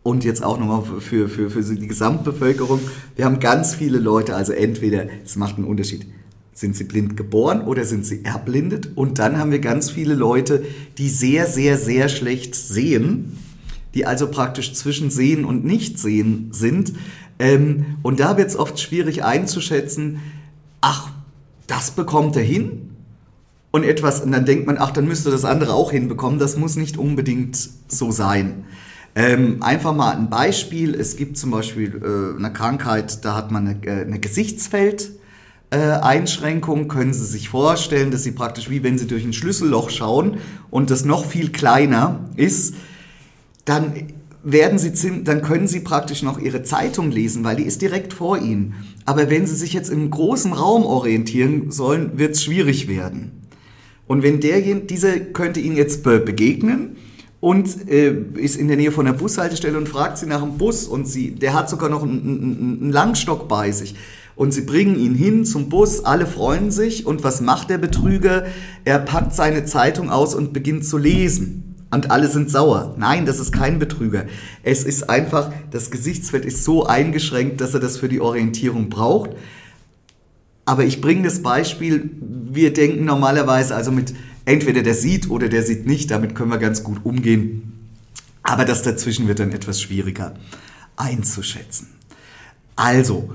Und 0.03 0.23
jetzt 0.23 0.43
auch 0.43 0.59
nochmal 0.59 0.83
für, 1.01 1.27
für, 1.27 1.49
für 1.49 1.63
die 1.63 1.87
Gesamtbevölkerung. 1.87 2.79
Wir 3.15 3.25
haben 3.25 3.39
ganz 3.39 3.73
viele 3.73 3.97
Leute, 3.97 4.35
also 4.35 4.53
entweder 4.53 5.07
es 5.23 5.35
macht 5.35 5.55
einen 5.55 5.65
Unterschied, 5.65 6.05
sind 6.55 6.75
sie 6.75 6.85
blind 6.85 7.17
geboren 7.17 7.61
oder 7.61 7.83
sind 7.83 8.05
sie 8.05 8.23
erblindet? 8.23 8.91
Und 8.95 9.19
dann 9.19 9.37
haben 9.37 9.51
wir 9.51 9.59
ganz 9.59 9.91
viele 9.91 10.15
Leute, 10.15 10.63
die 10.97 11.09
sehr, 11.09 11.45
sehr, 11.47 11.77
sehr 11.77 12.07
schlecht 12.07 12.55
sehen, 12.55 13.37
die 13.93 14.05
also 14.05 14.31
praktisch 14.31 14.73
zwischen 14.73 15.11
Sehen 15.11 15.43
und 15.43 15.65
Nichtsehen 15.65 16.49
sind. 16.51 16.93
Ähm, 17.39 17.97
und 18.03 18.21
da 18.21 18.37
wird 18.37 18.47
es 18.47 18.55
oft 18.55 18.79
schwierig 18.79 19.25
einzuschätzen, 19.25 20.21
ach, 20.79 21.11
das 21.67 21.91
bekommt 21.91 22.37
er 22.37 22.43
hin. 22.43 22.89
Und 23.71 23.83
etwas, 23.83 24.21
und 24.21 24.31
dann 24.31 24.45
denkt 24.45 24.65
man, 24.65 24.77
ach, 24.79 24.91
dann 24.91 25.05
müsste 25.05 25.31
das 25.31 25.43
andere 25.43 25.73
auch 25.73 25.91
hinbekommen. 25.91 26.39
Das 26.39 26.55
muss 26.55 26.77
nicht 26.77 26.97
unbedingt 26.97 27.69
so 27.89 28.11
sein. 28.11 28.63
Ähm, 29.13 29.61
einfach 29.61 29.93
mal 29.93 30.15
ein 30.15 30.29
Beispiel. 30.29 30.95
Es 30.95 31.17
gibt 31.17 31.37
zum 31.37 31.51
Beispiel 31.51 32.01
äh, 32.01 32.39
eine 32.39 32.53
Krankheit, 32.53 33.25
da 33.25 33.35
hat 33.35 33.51
man 33.51 33.67
eine, 33.67 33.85
äh, 33.85 34.05
eine 34.05 34.19
Gesichtsfeld. 34.19 35.11
Äh, 35.71 35.77
Einschränkung 35.77 36.87
können 36.87 37.13
Sie 37.13 37.25
sich 37.25 37.49
vorstellen, 37.49 38.11
dass 38.11 38.23
Sie 38.23 38.31
praktisch 38.31 38.69
wie 38.69 38.83
wenn 38.83 38.97
Sie 38.97 39.07
durch 39.07 39.23
ein 39.23 39.33
Schlüsselloch 39.33 39.89
schauen 39.89 40.37
und 40.69 40.91
das 40.91 41.05
noch 41.05 41.25
viel 41.25 41.51
kleiner 41.51 42.29
ist, 42.35 42.75
dann 43.65 43.93
werden 44.43 44.77
Sie, 44.77 45.23
dann 45.23 45.41
können 45.41 45.67
Sie 45.67 45.79
praktisch 45.79 46.21
noch 46.21 46.39
Ihre 46.39 46.61
Zeitung 46.61 47.09
lesen, 47.09 47.43
weil 47.43 47.55
die 47.55 47.63
ist 47.63 47.81
direkt 47.81 48.13
vor 48.13 48.37
Ihnen. 48.37 48.75
Aber 49.05 49.29
wenn 49.31 49.47
Sie 49.47 49.55
sich 49.55 49.73
jetzt 49.73 49.89
im 49.89 50.11
großen 50.11 50.53
Raum 50.53 50.85
orientieren 50.85 51.71
sollen, 51.71 52.19
wird 52.19 52.35
es 52.35 52.43
schwierig 52.43 52.87
werden. 52.87 53.31
Und 54.07 54.21
wenn 54.21 54.39
derjenige, 54.39 54.85
dieser 54.85 55.19
könnte 55.19 55.59
Ihnen 55.59 55.75
jetzt 55.75 56.03
begegnen 56.03 56.97
und 57.39 57.89
äh, 57.89 58.15
ist 58.35 58.55
in 58.55 58.67
der 58.67 58.77
Nähe 58.77 58.91
von 58.91 59.07
der 59.07 59.13
Bushaltestelle 59.13 59.77
und 59.79 59.89
fragt 59.89 60.19
Sie 60.19 60.27
nach 60.27 60.41
dem 60.41 60.59
Bus 60.59 60.87
und 60.87 61.07
sie, 61.07 61.31
der 61.31 61.53
hat 61.53 61.71
sogar 61.71 61.89
noch 61.89 62.03
einen, 62.03 62.81
einen 62.81 62.91
Langstock 62.91 63.47
bei 63.47 63.71
sich 63.71 63.95
und 64.35 64.53
sie 64.53 64.61
bringen 64.61 64.99
ihn 64.99 65.15
hin 65.15 65.45
zum 65.45 65.69
Bus, 65.69 66.03
alle 66.03 66.25
freuen 66.25 66.71
sich 66.71 67.05
und 67.05 67.23
was 67.23 67.41
macht 67.41 67.69
der 67.69 67.77
Betrüger? 67.77 68.45
Er 68.83 68.99
packt 68.99 69.33
seine 69.33 69.65
Zeitung 69.65 70.09
aus 70.09 70.35
und 70.35 70.53
beginnt 70.53 70.85
zu 70.85 70.97
lesen. 70.97 71.61
Und 71.91 72.11
alle 72.11 72.27
sind 72.27 72.51
sauer. 72.51 72.95
Nein, 72.97 73.25
das 73.25 73.39
ist 73.39 73.53
kein 73.53 73.79
Betrüger. 73.79 74.25
Es 74.63 74.83
ist 74.83 75.09
einfach, 75.09 75.53
das 75.71 75.91
Gesichtsfeld 75.91 76.43
ist 76.43 76.65
so 76.65 76.85
eingeschränkt, 76.85 77.61
dass 77.61 77.73
er 77.73 77.79
das 77.79 77.97
für 77.97 78.09
die 78.09 78.19
Orientierung 78.19 78.89
braucht. 78.89 79.29
Aber 80.65 80.83
ich 80.83 80.99
bringe 80.99 81.23
das 81.23 81.41
Beispiel, 81.41 82.09
wir 82.19 82.73
denken 82.73 83.05
normalerweise 83.05 83.75
also 83.75 83.91
mit 83.91 84.13
entweder 84.43 84.83
der 84.83 84.95
sieht 84.95 85.29
oder 85.29 85.47
der 85.47 85.63
sieht 85.63 85.85
nicht, 85.85 86.11
damit 86.11 86.35
können 86.35 86.49
wir 86.49 86.57
ganz 86.57 86.83
gut 86.83 87.05
umgehen. 87.05 87.71
Aber 88.43 88.65
das 88.65 88.81
dazwischen 88.81 89.27
wird 89.27 89.39
dann 89.39 89.53
etwas 89.53 89.81
schwieriger 89.81 90.33
einzuschätzen. 90.97 91.87
Also, 92.75 93.33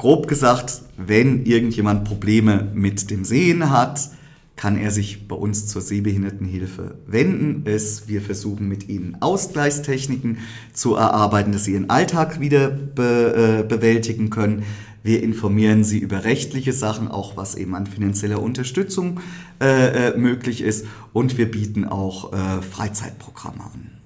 grob 0.00 0.28
gesagt, 0.28 0.80
wenn 0.96 1.44
irgendjemand 1.44 2.04
Probleme 2.04 2.70
mit 2.72 3.10
dem 3.10 3.26
Sehen 3.26 3.68
hat, 3.68 4.08
kann 4.56 4.78
er 4.78 4.90
sich 4.90 5.28
bei 5.28 5.36
uns 5.36 5.66
zur 5.66 5.82
Sehbehindertenhilfe 5.82 6.94
wenden. 7.06 7.64
Es, 7.66 8.08
wir 8.08 8.22
versuchen 8.22 8.66
mit 8.66 8.88
ihnen 8.88 9.18
Ausgleichstechniken 9.20 10.38
zu 10.72 10.94
erarbeiten, 10.94 11.52
dass 11.52 11.64
sie 11.64 11.74
ihren 11.74 11.90
Alltag 11.90 12.40
wieder 12.40 12.70
be, 12.70 13.60
äh, 13.60 13.68
bewältigen 13.68 14.30
können. 14.30 14.62
Wir 15.02 15.22
informieren 15.22 15.84
sie 15.84 15.98
über 15.98 16.24
rechtliche 16.24 16.72
Sachen, 16.72 17.08
auch 17.08 17.36
was 17.36 17.54
eben 17.54 17.74
an 17.74 17.86
finanzieller 17.86 18.40
Unterstützung 18.40 19.20
äh, 19.60 20.12
äh 20.12 20.16
möglich 20.16 20.62
ist. 20.62 20.86
Und 21.12 21.36
wir 21.36 21.50
bieten 21.50 21.84
auch 21.84 22.32
äh, 22.32 22.62
Freizeitprogramme 22.62 23.64
an. 23.64 23.99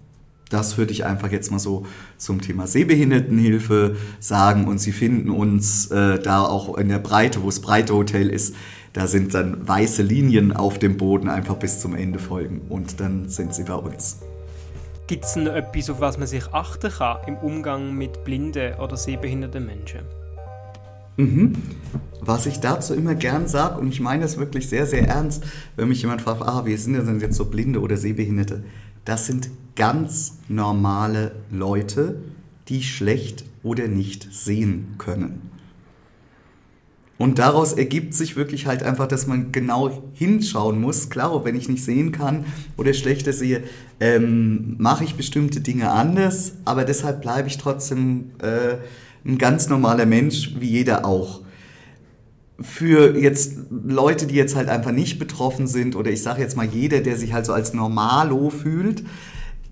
Das 0.54 0.78
würde 0.78 0.92
ich 0.92 1.04
einfach 1.04 1.32
jetzt 1.32 1.50
mal 1.50 1.58
so 1.58 1.84
zum 2.16 2.40
Thema 2.40 2.68
Sehbehindertenhilfe 2.68 3.96
sagen. 4.20 4.68
Und 4.68 4.78
Sie 4.78 4.92
finden 4.92 5.30
uns 5.30 5.90
äh, 5.90 6.20
da 6.20 6.42
auch 6.42 6.78
in 6.78 6.88
der 6.88 7.00
Breite, 7.00 7.42
wo 7.42 7.46
das 7.46 7.58
Breite 7.58 7.92
Hotel 7.92 8.30
ist. 8.30 8.54
Da 8.92 9.08
sind 9.08 9.34
dann 9.34 9.66
weiße 9.66 10.04
Linien 10.04 10.52
auf 10.52 10.78
dem 10.78 10.96
Boden, 10.96 11.28
einfach 11.28 11.56
bis 11.56 11.80
zum 11.80 11.96
Ende 11.96 12.20
folgen. 12.20 12.61
Und 12.68 13.00
dann 13.00 13.28
sind 13.28 13.52
Sie 13.52 13.64
bei 13.64 13.75
uns. 13.75 14.20
Gibt 15.08 15.25
es 15.25 15.32
denn 15.32 15.49
etwas, 15.49 15.90
auf 15.90 16.00
was 16.00 16.18
man 16.18 16.28
sich 16.28 16.46
achten 16.52 16.92
kann 16.92 17.16
im 17.26 17.37
Umgang 17.38 17.92
mit 17.92 18.23
blinden 18.23 18.75
oder 18.75 18.96
sehbehinderten 18.96 19.66
Menschen? 19.66 20.02
Mhm. 21.16 21.54
Was 22.20 22.46
ich 22.46 22.61
dazu 22.61 22.94
immer 22.94 23.16
gern 23.16 23.49
sage, 23.49 23.80
und 23.80 23.88
ich 23.88 23.99
meine 23.99 24.23
das 24.23 24.38
wirklich 24.38 24.68
sehr, 24.68 24.87
sehr 24.87 25.08
ernst, 25.08 25.42
wenn 25.75 25.88
mich 25.88 26.00
jemand 26.02 26.23
fragt, 26.23 26.42
ah, 26.42 26.64
wie 26.64 26.76
sind 26.76 26.94
denn 26.94 27.18
jetzt 27.18 27.37
so 27.37 27.46
Blinde 27.46 27.80
oder 27.80 27.96
Sehbehinderte? 27.96 28.62
Das 29.04 29.26
sind 29.26 29.50
ganz 29.76 30.38
normale 30.49 31.32
Leute, 31.50 32.20
die 32.68 32.82
schlecht 32.82 33.44
oder 33.62 33.88
nicht 33.88 34.28
sehen 34.32 34.94
können. 34.99 35.50
Und 37.16 37.38
daraus 37.38 37.73
ergibt 37.73 38.12
sich 38.12 38.34
wirklich 38.34 38.66
halt 38.66 38.82
einfach, 38.82 39.06
dass 39.06 39.26
man 39.26 39.52
genau 39.52 40.02
hinschauen 40.14 40.80
muss. 40.80 41.11
Klar, 41.11 41.44
wenn 41.44 41.54
ich 41.54 41.68
nicht 41.68 41.84
sehen 41.84 42.11
kann 42.11 42.44
oder 42.76 42.92
schlechter 42.92 43.32
sehe, 43.32 43.62
ähm, 44.00 44.75
mache 44.78 45.04
ich 45.04 45.14
bestimmte 45.14 45.61
Dinge 45.61 45.90
anders, 45.90 46.54
aber 46.64 46.84
deshalb 46.84 47.23
bleibe 47.23 47.46
ich 47.46 47.56
trotzdem 47.56 48.32
äh, 48.42 48.76
ein 49.25 49.38
ganz 49.38 49.68
normaler 49.68 50.06
Mensch, 50.06 50.56
wie 50.58 50.68
jeder 50.68 51.04
auch. 51.04 51.44
Für 52.61 53.18
jetzt 53.18 53.58
Leute, 53.70 54.26
die 54.26 54.37
jetzt 54.37 54.54
halt 54.54 54.68
einfach 54.68 54.92
nicht 54.92 55.18
betroffen 55.18 55.66
sind, 55.66 55.96
oder 55.96 56.11
ich 56.11 56.23
sage 56.23 56.40
jetzt 56.40 56.56
mal 56.56 56.66
jeder, 56.66 57.00
der 57.00 57.16
sich 57.16 57.32
halt 57.32 57.46
so 57.46 57.52
als 57.52 57.75
Normalo 57.75 58.50
fühlt, 58.50 59.02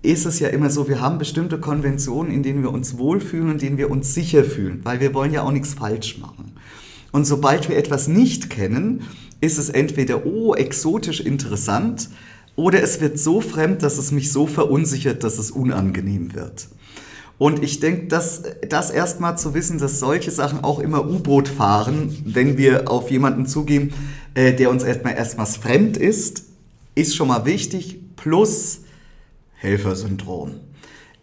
ist 0.01 0.25
es 0.25 0.39
ja 0.39 0.49
immer 0.49 0.69
so, 0.69 0.89
wir 0.89 0.99
haben 0.99 1.17
bestimmte 1.17 1.59
Konventionen, 1.59 2.31
in 2.31 2.43
denen 2.43 2.61
wir 2.61 2.71
uns 2.71 2.97
wohlfühlen 2.97 3.51
in 3.51 3.57
denen 3.57 3.77
wir 3.77 3.89
uns 3.89 4.13
sicher 4.13 4.43
fühlen, 4.43 4.81
weil 4.83 4.99
wir 4.99 5.13
wollen 5.13 5.31
ja 5.31 5.43
auch 5.43 5.51
nichts 5.51 5.73
falsch 5.73 6.17
machen. 6.19 6.51
Und 7.13 7.25
sobald 7.25 7.69
wir 7.69 7.77
etwas 7.77 8.09
nicht 8.09 8.49
kennen, 8.49 9.03
ist 9.39 9.57
es 9.57 9.69
entweder, 9.69 10.25
oh, 10.25 10.55
exotisch 10.55 11.21
interessant, 11.21 12.09
oder 12.55 12.83
es 12.83 13.01
wird 13.01 13.17
so 13.17 13.41
fremd, 13.41 13.81
dass 13.81 13.97
es 13.97 14.11
mich 14.11 14.31
so 14.31 14.45
verunsichert, 14.45 15.23
dass 15.23 15.39
es 15.39 15.51
unangenehm 15.51 16.35
wird. 16.35 16.67
Und 17.37 17.63
ich 17.63 17.79
denke, 17.79 18.07
dass 18.07 18.43
das 18.69 18.91
erstmal 18.91 19.37
zu 19.37 19.53
wissen, 19.53 19.79
dass 19.79 19.99
solche 19.99 20.31
Sachen 20.31 20.63
auch 20.63 20.79
immer 20.79 21.05
U-Boot 21.05 21.47
fahren, 21.47 22.15
wenn 22.25 22.57
wir 22.57 22.89
auf 22.89 23.11
jemanden 23.11 23.47
zugehen, 23.47 23.93
äh, 24.33 24.53
der 24.53 24.69
uns 24.69 24.83
erstmal 24.83 25.15
erstmals 25.15 25.57
fremd 25.57 25.97
ist, 25.97 26.43
ist 26.95 27.15
schon 27.15 27.27
mal 27.27 27.45
wichtig. 27.45 27.99
Plus 28.15 28.81
Helfersyndrom. 29.55 30.51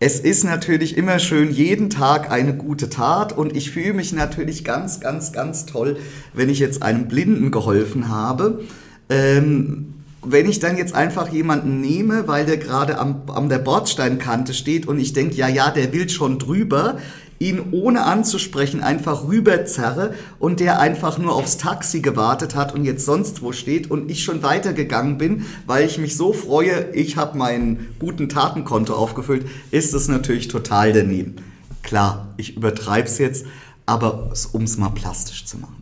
Es 0.02 0.18
ist 0.18 0.44
natürlich 0.44 0.96
immer 0.96 1.18
schön, 1.18 1.50
jeden 1.52 1.90
Tag 1.90 2.30
eine 2.30 2.56
gute 2.56 2.88
Tat 2.88 3.36
und 3.36 3.54
ich 3.54 3.70
fühle 3.70 3.92
mich 3.92 4.14
natürlich 4.14 4.64
ganz, 4.64 4.98
ganz, 4.98 5.30
ganz 5.32 5.66
toll, 5.66 5.98
wenn 6.32 6.48
ich 6.48 6.58
jetzt 6.58 6.82
einem 6.82 7.06
Blinden 7.06 7.50
geholfen 7.50 8.08
habe. 8.08 8.62
Ähm, 9.10 9.99
wenn 10.22 10.48
ich 10.48 10.58
dann 10.58 10.76
jetzt 10.76 10.94
einfach 10.94 11.28
jemanden 11.28 11.80
nehme, 11.80 12.28
weil 12.28 12.44
der 12.44 12.58
gerade 12.58 12.98
am, 12.98 13.22
am 13.28 13.48
der 13.48 13.58
Bordsteinkante 13.58 14.52
steht 14.52 14.86
und 14.86 14.98
ich 14.98 15.12
denke, 15.12 15.36
ja, 15.36 15.48
ja, 15.48 15.70
der 15.70 15.92
will 15.92 16.08
schon 16.08 16.38
drüber, 16.38 16.98
ihn 17.38 17.72
ohne 17.72 18.04
anzusprechen 18.04 18.82
einfach 18.82 19.24
rüberzerre 19.26 20.12
und 20.38 20.60
der 20.60 20.78
einfach 20.78 21.16
nur 21.16 21.34
aufs 21.34 21.56
Taxi 21.56 22.00
gewartet 22.00 22.54
hat 22.54 22.74
und 22.74 22.84
jetzt 22.84 23.06
sonst 23.06 23.40
wo 23.40 23.52
steht 23.52 23.90
und 23.90 24.10
ich 24.10 24.22
schon 24.22 24.42
weitergegangen 24.42 25.16
bin, 25.16 25.46
weil 25.66 25.86
ich 25.86 25.96
mich 25.96 26.18
so 26.18 26.34
freue, 26.34 26.90
ich 26.92 27.16
habe 27.16 27.38
meinen 27.38 27.94
guten 27.98 28.28
Tatenkonto 28.28 28.94
aufgefüllt, 28.94 29.46
ist 29.70 29.94
es 29.94 30.06
natürlich 30.06 30.48
total 30.48 30.92
daneben. 30.92 31.36
Klar, 31.82 32.34
ich 32.36 32.58
übertreibe 32.58 33.08
es 33.08 33.16
jetzt, 33.16 33.46
aber 33.86 34.32
um 34.52 34.64
es 34.64 34.76
mal 34.76 34.90
plastisch 34.90 35.46
zu 35.46 35.56
machen. 35.56 35.79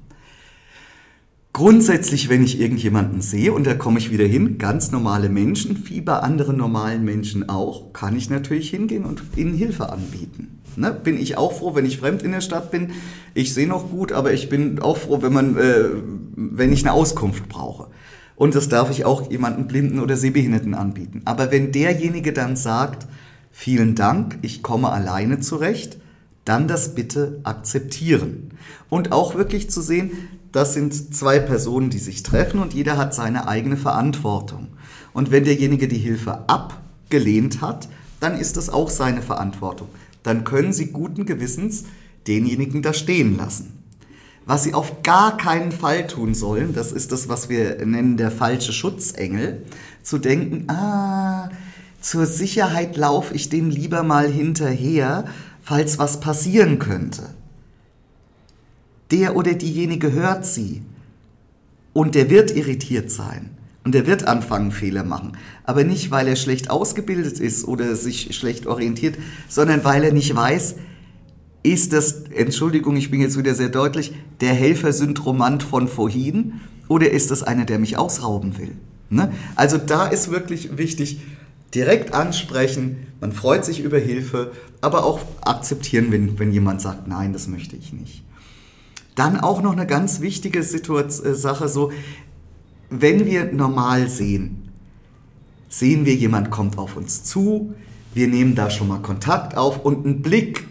Grundsätzlich, 1.53 2.29
wenn 2.29 2.45
ich 2.45 2.61
irgendjemanden 2.61 3.21
sehe, 3.21 3.53
und 3.53 3.67
da 3.67 3.75
komme 3.75 3.99
ich 3.99 4.13
wieder 4.13 4.27
hin, 4.27 4.59
ganz 4.59 4.93
normale 4.93 5.29
Menschen, 5.29 5.89
wie 5.89 6.01
bei 6.01 6.19
anderen 6.19 6.57
normalen 6.57 7.05
Menschen 7.05 7.49
auch, 7.49 7.93
kann 7.93 8.17
ich 8.17 8.31
natürlich 8.31 8.71
hingehen 8.71 9.05
und 9.05 9.23
ihnen 9.35 9.55
Hilfe 9.55 9.91
anbieten. 9.91 10.61
Ne? 10.77 10.93
Bin 10.93 11.19
ich 11.19 11.37
auch 11.37 11.53
froh, 11.55 11.75
wenn 11.75 11.87
ich 11.87 11.99
fremd 11.99 12.23
in 12.23 12.33
der 12.33 12.41
Stadt 12.41 12.71
bin. 12.71 12.93
Ich 13.35 13.55
sehe 13.55 13.67
noch 13.67 13.91
gut, 13.91 14.13
aber 14.13 14.33
ich 14.33 14.49
bin 14.49 14.79
auch 14.79 14.97
froh, 14.97 15.21
wenn, 15.23 15.33
man, 15.33 15.57
äh, 15.57 15.85
wenn 16.37 16.73
ich 16.73 16.85
eine 16.85 16.93
Auskunft 16.93 17.49
brauche. 17.49 17.89
Und 18.37 18.55
das 18.55 18.69
darf 18.69 18.91
ich 18.91 19.05
auch 19.05 19.29
jemanden 19.31 19.67
Blinden 19.67 19.99
oder 19.99 20.17
Sehbehinderten 20.17 20.75
anbieten. 20.75 21.23
Aber 21.25 21.51
wenn 21.51 21.73
derjenige 21.73 22.33
dann 22.33 22.55
sagt, 22.55 23.09
vielen 23.51 23.97
Dank, 23.97 24.39
ich 24.43 24.63
komme 24.63 24.91
alleine 24.91 25.41
zurecht, 25.41 25.99
dann 26.45 26.69
das 26.69 26.95
bitte 26.95 27.41
akzeptieren. 27.43 28.51
Und 28.89 29.11
auch 29.11 29.35
wirklich 29.35 29.71
zu 29.71 29.83
sehen, 29.83 30.13
das 30.53 30.75
sind 30.75 31.15
zwei 31.15 31.39
Personen, 31.39 31.91
die 31.91 31.99
sich 31.99 32.23
treffen 32.23 32.61
und 32.61 32.75
jeder 32.75 32.97
hat 32.97 33.15
seine 33.15 33.49
eigene 33.49 33.77
Verantwortung. 33.77 34.69
Und 35.13 35.31
wenn 35.31 35.45
derjenige 35.45 35.89
die 35.89 35.99
Hilfe 35.99 36.49
abgelehnt 36.49 37.61
hat, 37.61 37.89
dann 38.21 38.39
ist 38.39 38.57
das 38.57 38.69
auch 38.71 38.91
seine 38.91 39.23
Verantwortung 39.23 39.89
dann 40.29 40.45
können 40.45 40.73
Sie 40.73 40.87
guten 40.87 41.27
Gewissens 41.27 41.85
denjenigen 42.27 42.83
da 42.83 42.93
stehen 42.93 43.37
lassen. 43.37 43.83
Was 44.45 44.65
Sie 44.65 44.75
auf 44.75 45.03
gar 45.03 45.37
keinen 45.37 45.73
Fall 45.73 46.07
tun 46.07 46.35
sollen, 46.35 46.75
das 46.75 46.93
ist 46.93 47.13
das, 47.13 47.29
was 47.29 47.49
wir 47.49 47.85
nennen 47.85 48.17
der 48.17 48.31
falsche 48.31 48.73
Schutzengel, 48.73 49.63
zu 50.03 50.19
denken, 50.19 50.71
ah, 50.71 51.51
zur 52.01 52.27
Sicherheit 52.27 52.97
laufe 52.97 53.35
ich 53.35 53.49
dem 53.49 53.71
lieber 53.71 54.03
mal 54.03 54.31
hinterher, 54.31 55.25
falls 55.63 55.99
was 55.99 56.21
passieren 56.21 56.79
könnte. 56.79 57.35
Der 59.11 59.37
oder 59.37 59.55
diejenige 59.55 60.13
hört 60.13 60.45
Sie 60.45 60.83
und 61.93 62.15
der 62.15 62.31
wird 62.31 62.55
irritiert 62.55 63.11
sein. 63.11 63.51
Und 63.85 63.95
er 63.95 64.07
wird 64.07 64.29
anfangen, 64.29 64.71
Fehler 64.71 65.03
machen. 65.03 65.33
Aber 65.65 65.83
nicht, 65.83 66.11
weil 66.11 66.29
er 66.29 66.37
schlecht 66.37 66.69
ausgebildet 66.69 67.41
ist 67.41 67.65
oder 67.67 67.97
sich 67.97 68.37
schlecht 68.37 68.67
orientiert, 68.67 69.17
sondern 69.49 69.83
weil 69.83 70.05
er 70.05 70.13
nicht 70.13 70.35
weiß, 70.35 70.75
ist 71.63 71.93
das, 71.93 72.25
Entschuldigung, 72.35 72.97
ich 72.97 73.11
bin 73.11 73.21
jetzt 73.21 73.39
wieder 73.39 73.55
sehr 73.55 73.71
deutlich, 73.71 74.13
der 74.41 74.53
Helfersyndromant 74.53 75.63
von 75.63 75.89
vorhin 75.89 76.61
oder 76.89 77.11
ist 77.11 77.31
das 77.31 77.43
einer, 77.43 77.65
der 77.65 77.79
mich 77.79 77.97
ausrauben 77.97 78.59
will? 78.59 78.77
Ne? 79.11 79.33
Also 79.55 79.79
da 79.79 80.07
ist 80.07 80.31
wirklich 80.31 80.77
wichtig, 80.77 81.21
direkt 81.75 82.15
ansprechen, 82.15 83.07
man 83.21 83.33
freut 83.33 83.65
sich 83.65 83.81
über 83.81 83.99
Hilfe, 83.99 84.53
aber 84.81 85.05
auch 85.05 85.21
akzeptieren, 85.43 86.11
wenn, 86.11 86.39
wenn 86.39 86.53
jemand 86.53 86.81
sagt, 86.81 87.09
nein, 87.09 87.33
das 87.33 87.49
möchte 87.49 87.77
ich 87.77 87.93
nicht. 87.93 88.23
Dann 89.19 89.41
auch 89.41 89.63
noch 89.63 89.73
eine 89.73 89.85
ganz 89.85 90.21
wichtige 90.21 90.63
Situation, 90.63 91.33
äh, 91.33 91.35
Sache, 91.35 91.67
so, 91.67 91.91
wenn 92.89 93.27
wir 93.27 93.53
normal 93.53 94.09
sehen, 94.09 94.71
sehen 95.69 96.07
wir, 96.07 96.15
jemand 96.15 96.53
kommt 96.53 96.79
auf 96.79 96.97
uns 96.97 97.25
zu, 97.25 97.75
wir 98.15 98.29
nehmen 98.29 98.55
da 98.55 98.71
schon 98.71 98.87
mal 98.87 99.03
Kontakt 99.03 99.57
auf 99.57 99.85
und 99.85 100.07
ein 100.07 100.23
Blick 100.23 100.69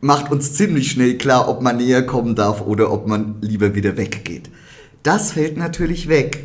macht 0.00 0.32
uns 0.32 0.54
ziemlich 0.54 0.90
schnell 0.90 1.18
klar, 1.18 1.48
ob 1.48 1.62
man 1.62 1.76
näher 1.76 2.04
kommen 2.04 2.34
darf 2.34 2.62
oder 2.62 2.90
ob 2.90 3.06
man 3.06 3.36
lieber 3.40 3.76
wieder 3.76 3.96
weggeht. 3.96 4.50
Das 5.04 5.30
fällt 5.30 5.56
natürlich 5.56 6.08
weg. 6.08 6.42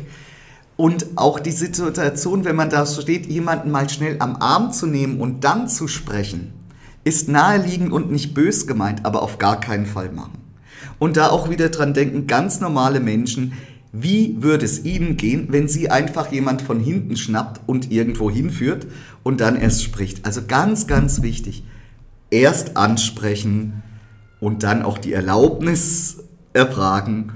Und 0.76 1.06
auch 1.16 1.40
die 1.40 1.50
Situation, 1.50 2.44
wenn 2.44 2.54
man 2.54 2.70
da 2.70 2.86
steht, 2.86 3.26
jemanden 3.26 3.72
mal 3.72 3.90
schnell 3.90 4.16
am 4.20 4.36
Arm 4.36 4.72
zu 4.72 4.86
nehmen 4.86 5.20
und 5.20 5.42
dann 5.42 5.68
zu 5.68 5.88
sprechen, 5.88 6.52
ist 7.02 7.28
naheliegend 7.28 7.92
und 7.92 8.12
nicht 8.12 8.34
bös 8.34 8.68
gemeint, 8.68 9.04
aber 9.04 9.22
auf 9.22 9.38
gar 9.38 9.58
keinen 9.58 9.86
Fall 9.86 10.12
machen. 10.12 10.39
Und 11.00 11.16
da 11.16 11.30
auch 11.30 11.50
wieder 11.50 11.70
dran 11.70 11.94
denken, 11.94 12.28
ganz 12.28 12.60
normale 12.60 13.00
Menschen, 13.00 13.54
wie 13.92 14.36
würde 14.40 14.64
es 14.64 14.84
Ihnen 14.84 15.16
gehen, 15.16 15.48
wenn 15.50 15.66
Sie 15.66 15.90
einfach 15.90 16.30
jemand 16.30 16.62
von 16.62 16.78
hinten 16.78 17.16
schnappt 17.16 17.62
und 17.66 17.90
irgendwo 17.90 18.30
hinführt 18.30 18.86
und 19.24 19.40
dann 19.40 19.56
erst 19.56 19.82
spricht? 19.82 20.24
Also 20.24 20.42
ganz, 20.46 20.86
ganz 20.86 21.22
wichtig. 21.22 21.64
Erst 22.30 22.76
ansprechen 22.76 23.82
und 24.38 24.62
dann 24.62 24.82
auch 24.82 24.98
die 24.98 25.12
Erlaubnis 25.12 26.18
erfragen, 26.52 27.32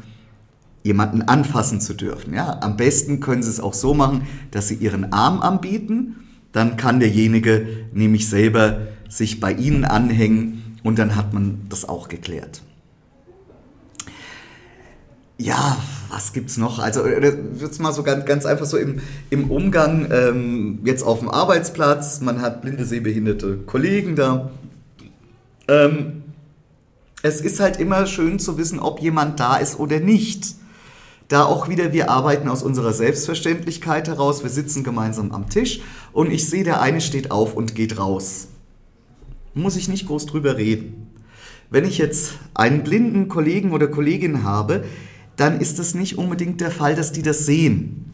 jemanden 0.85 1.23
anfassen 1.23 1.81
zu 1.81 1.95
dürfen. 1.95 2.35
Ja, 2.35 2.61
am 2.61 2.77
besten 2.77 3.19
können 3.19 3.43
Sie 3.43 3.51
es 3.51 3.61
auch 3.61 3.75
so 3.75 3.95
machen, 3.95 4.27
dass 4.51 4.69
Sie 4.69 4.75
Ihren 4.75 5.13
Arm 5.13 5.41
anbieten. 5.41 6.17
Dann 6.53 6.77
kann 6.77 7.01
derjenige 7.01 7.67
nämlich 7.93 8.29
selber 8.29 8.83
sich 9.09 9.41
bei 9.41 9.53
Ihnen 9.53 9.85
anhängen 9.85 10.79
und 10.83 10.99
dann 10.99 11.17
hat 11.17 11.33
man 11.33 11.63
das 11.69 11.89
auch 11.89 12.09
geklärt. 12.09 12.63
Ja, 15.37 15.77
was 16.11 16.33
gibt's 16.33 16.57
noch? 16.57 16.79
Also 16.79 17.07
jetzt 17.07 17.81
mal 17.81 17.93
so 17.93 18.05
ganz, 18.05 18.25
ganz 18.25 18.47
einfach 18.47 18.67
so 18.67 18.77
im, 18.77 19.01
im 19.31 19.51
Umgang 19.51 20.09
ähm, 20.13 20.79
jetzt 20.85 21.03
auf 21.03 21.19
dem 21.19 21.29
Arbeitsplatz. 21.29 22.21
Man 22.21 22.41
hat 22.41 22.63
blinde, 22.63 22.85
sehbehinderte 22.85 23.57
Kollegen 23.59 24.15
da. 24.15 24.51
Ähm, 25.67 26.23
es 27.23 27.41
ist 27.41 27.59
halt 27.59 27.81
immer 27.81 28.07
schön 28.07 28.39
zu 28.39 28.59
wissen, 28.59 28.79
ob 28.79 29.01
jemand 29.01 29.41
da 29.41 29.57
ist 29.57 29.81
oder 29.81 29.99
nicht. 29.99 30.55
Da 31.29 31.45
auch 31.45 31.69
wieder, 31.69 31.93
wir 31.93 32.11
arbeiten 32.11 32.49
aus 32.49 32.63
unserer 32.63 32.93
Selbstverständlichkeit 32.93 34.09
heraus. 34.09 34.43
Wir 34.43 34.51
sitzen 34.51 34.85
gemeinsam 34.85 35.33
am 35.33 35.49
Tisch 35.49 35.81
und 36.13 36.31
ich 36.31 36.49
sehe, 36.49 36.65
der 36.65 36.81
eine 36.81 37.01
steht 37.01 37.31
auf 37.31 37.55
und 37.55 37.75
geht 37.75 37.99
raus. 37.99 38.49
Muss 39.55 39.77
ich 39.77 39.89
nicht 39.89 40.07
groß 40.07 40.27
drüber 40.27 40.59
reden. 40.59 41.11
Wenn 41.71 41.85
ich 41.85 41.99
jetzt 41.99 42.35
einen 42.53 42.85
blinden 42.85 43.29
Kollegen 43.29 43.73
oder 43.73 43.89
Kollegin 43.89 44.45
habe, 44.45 44.85
dann 45.37 45.61
ist 45.61 45.79
es 45.79 45.95
nicht 45.95 46.19
unbedingt 46.19 46.61
der 46.61 46.71
Fall, 46.71 46.95
dass 46.95 47.13
die 47.13 47.23
das 47.23 47.47
sehen. 47.47 48.13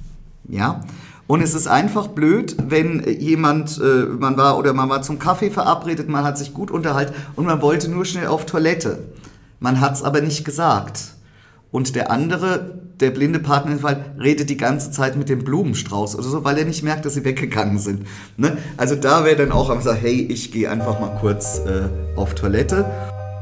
Ja? 0.49 0.83
Und 1.27 1.43
es 1.43 1.55
ist 1.55 1.69
einfach 1.69 2.09
blöd, 2.09 2.57
wenn 2.69 3.05
jemand, 3.21 3.81
äh, 3.81 4.07
man 4.07 4.37
war 4.37 4.59
oder 4.59 4.73
man 4.73 4.89
war 4.89 5.03
zum 5.03 5.19
Kaffee 5.19 5.51
verabredet, 5.51 6.09
man 6.09 6.25
hat 6.25 6.39
sich 6.39 6.55
gut 6.55 6.71
unterhalten 6.71 7.15
und 7.37 7.47
man 7.47 7.63
wollte 7.63 7.91
nur 7.91 8.05
schnell 8.05 8.27
auf 8.27 8.47
Toilette. 8.47 8.99
Man 9.61 9.81
hat 9.81 9.95
es 9.95 10.03
aber 10.03 10.21
nicht 10.23 10.45
gesagt. 10.45 11.15
Und 11.71 11.95
der 11.95 12.11
andere 12.11 12.81
der 13.01 13.11
blinde 13.11 13.39
Partner 13.39 13.73
im 13.73 13.81
Fall 13.81 14.05
redet 14.19 14.51
die 14.51 14.57
ganze 14.57 14.91
Zeit 14.91 15.17
mit 15.17 15.29
dem 15.29 15.45
Blumenstrauß 15.45 16.17
oder 16.17 16.29
so, 16.29 16.45
weil 16.45 16.59
er 16.59 16.65
nicht 16.65 16.83
merkt, 16.83 17.07
dass 17.07 17.15
sie 17.15 17.25
weggegangen 17.25 17.79
sind. 17.79 18.07
Ne? 18.37 18.59
Also 18.77 18.95
da 18.95 19.25
wäre 19.25 19.37
dann 19.37 19.53
auch 19.53 19.71
einfach, 19.71 19.97
hey, 19.99 20.27
ich 20.31 20.53
gehe 20.53 20.71
einfach 20.71 21.01
mal 21.01 21.17
kurz 21.21 21.61
äh, 21.61 21.89
auf 22.17 22.35
Toilette. 22.35 22.85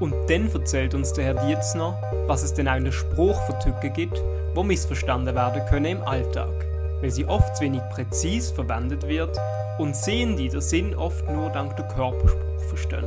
Und 0.00 0.14
dann 0.28 0.48
erzählt 0.52 0.94
uns 0.94 1.12
der 1.12 1.24
Herr 1.24 1.46
Dietz 1.46 1.74
noch, 1.74 1.96
was 2.26 2.42
es 2.42 2.54
denn 2.54 2.68
einen 2.68 2.92
Spruch 2.92 3.40
für 3.46 3.58
Tücke 3.58 3.90
gibt, 3.90 4.22
wo 4.54 4.62
missverstanden 4.62 5.34
werden 5.34 5.62
können 5.68 5.86
im 5.86 6.02
Alltag, 6.02 6.52
weil 7.00 7.10
sie 7.10 7.24
oft 7.24 7.56
zu 7.56 7.64
wenig 7.64 7.80
präzis 7.92 8.50
verwendet 8.50 9.06
wird 9.08 9.36
und 9.78 9.96
sehen 9.96 10.36
die 10.36 10.48
den 10.48 10.60
Sinn 10.60 10.94
oft 10.94 11.28
nur 11.28 11.50
dank 11.50 11.76
der 11.76 11.88
Körperspruch 11.88 12.62
verstehen. 12.68 13.04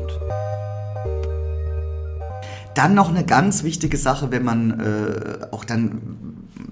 Dann 2.73 2.93
noch 2.93 3.09
eine 3.09 3.25
ganz 3.25 3.63
wichtige 3.63 3.97
Sache, 3.97 4.31
wenn 4.31 4.43
man 4.43 4.79
äh, 4.79 5.45
auch 5.51 5.65
dann 5.65 6.01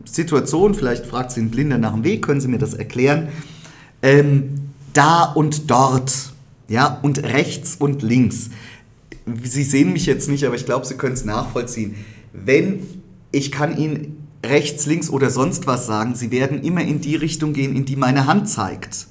Situationen, 0.05 0.75
vielleicht 0.75 1.05
fragt 1.05 1.31
sie 1.31 1.41
ein 1.41 1.51
Blinder 1.51 1.77
nach 1.77 1.93
dem 1.93 2.03
Weg, 2.03 2.25
können 2.25 2.41
Sie 2.41 2.47
mir 2.47 2.57
das 2.57 2.73
erklären? 2.73 3.29
Ähm, 4.01 4.71
da 4.93 5.23
und 5.23 5.69
dort, 5.69 6.31
ja, 6.67 6.99
und 7.01 7.23
rechts 7.23 7.75
und 7.75 8.01
links. 8.01 8.49
Sie 9.43 9.63
sehen 9.63 9.93
mich 9.93 10.05
jetzt 10.05 10.29
nicht, 10.29 10.45
aber 10.45 10.55
ich 10.55 10.65
glaube, 10.65 10.85
Sie 10.85 10.95
können 10.95 11.13
es 11.13 11.25
nachvollziehen. 11.25 11.95
Wenn 12.33 12.79
ich 13.31 13.51
kann 13.51 13.77
Ihnen 13.77 14.27
rechts, 14.43 14.85
links 14.85 15.09
oder 15.09 15.29
sonst 15.29 15.67
was 15.67 15.85
sagen, 15.85 16.15
Sie 16.15 16.31
werden 16.31 16.63
immer 16.63 16.81
in 16.81 17.01
die 17.01 17.15
Richtung 17.15 17.53
gehen, 17.53 17.75
in 17.75 17.85
die 17.85 17.95
meine 17.95 18.25
Hand 18.25 18.49
zeigt. 18.49 19.07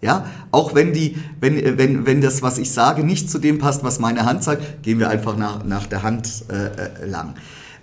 Ja, 0.00 0.26
auch 0.50 0.74
wenn 0.74 0.92
die, 0.92 1.16
wenn, 1.40 1.78
wenn, 1.78 2.06
wenn 2.06 2.20
das, 2.20 2.42
was 2.42 2.58
ich 2.58 2.72
sage, 2.72 3.04
nicht 3.04 3.30
zu 3.30 3.38
dem 3.38 3.58
passt, 3.58 3.84
was 3.84 4.00
meine 4.00 4.24
Hand 4.24 4.42
sagt, 4.42 4.82
gehen 4.82 4.98
wir 4.98 5.08
einfach 5.08 5.36
nach, 5.36 5.64
nach 5.64 5.86
der 5.86 6.02
Hand 6.02 6.44
äh, 6.50 7.04
äh 7.04 7.06
lang. 7.06 7.34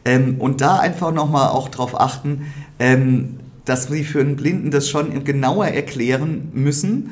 Ähm, 0.03 0.35
und 0.39 0.59
da 0.59 0.79
einfach 0.79 1.13
nochmal 1.13 1.49
auch 1.49 1.69
drauf 1.69 1.97
achten, 1.97 2.47
ähm, 2.77 3.39
dass 3.63 3.87
sie 3.87 4.03
für 4.03 4.19
einen 4.19 4.35
Blinden 4.35 4.69
das 4.71 4.89
schon 4.89 5.23
genauer 5.23 5.67
erklären 5.67 6.49
müssen, 6.53 7.11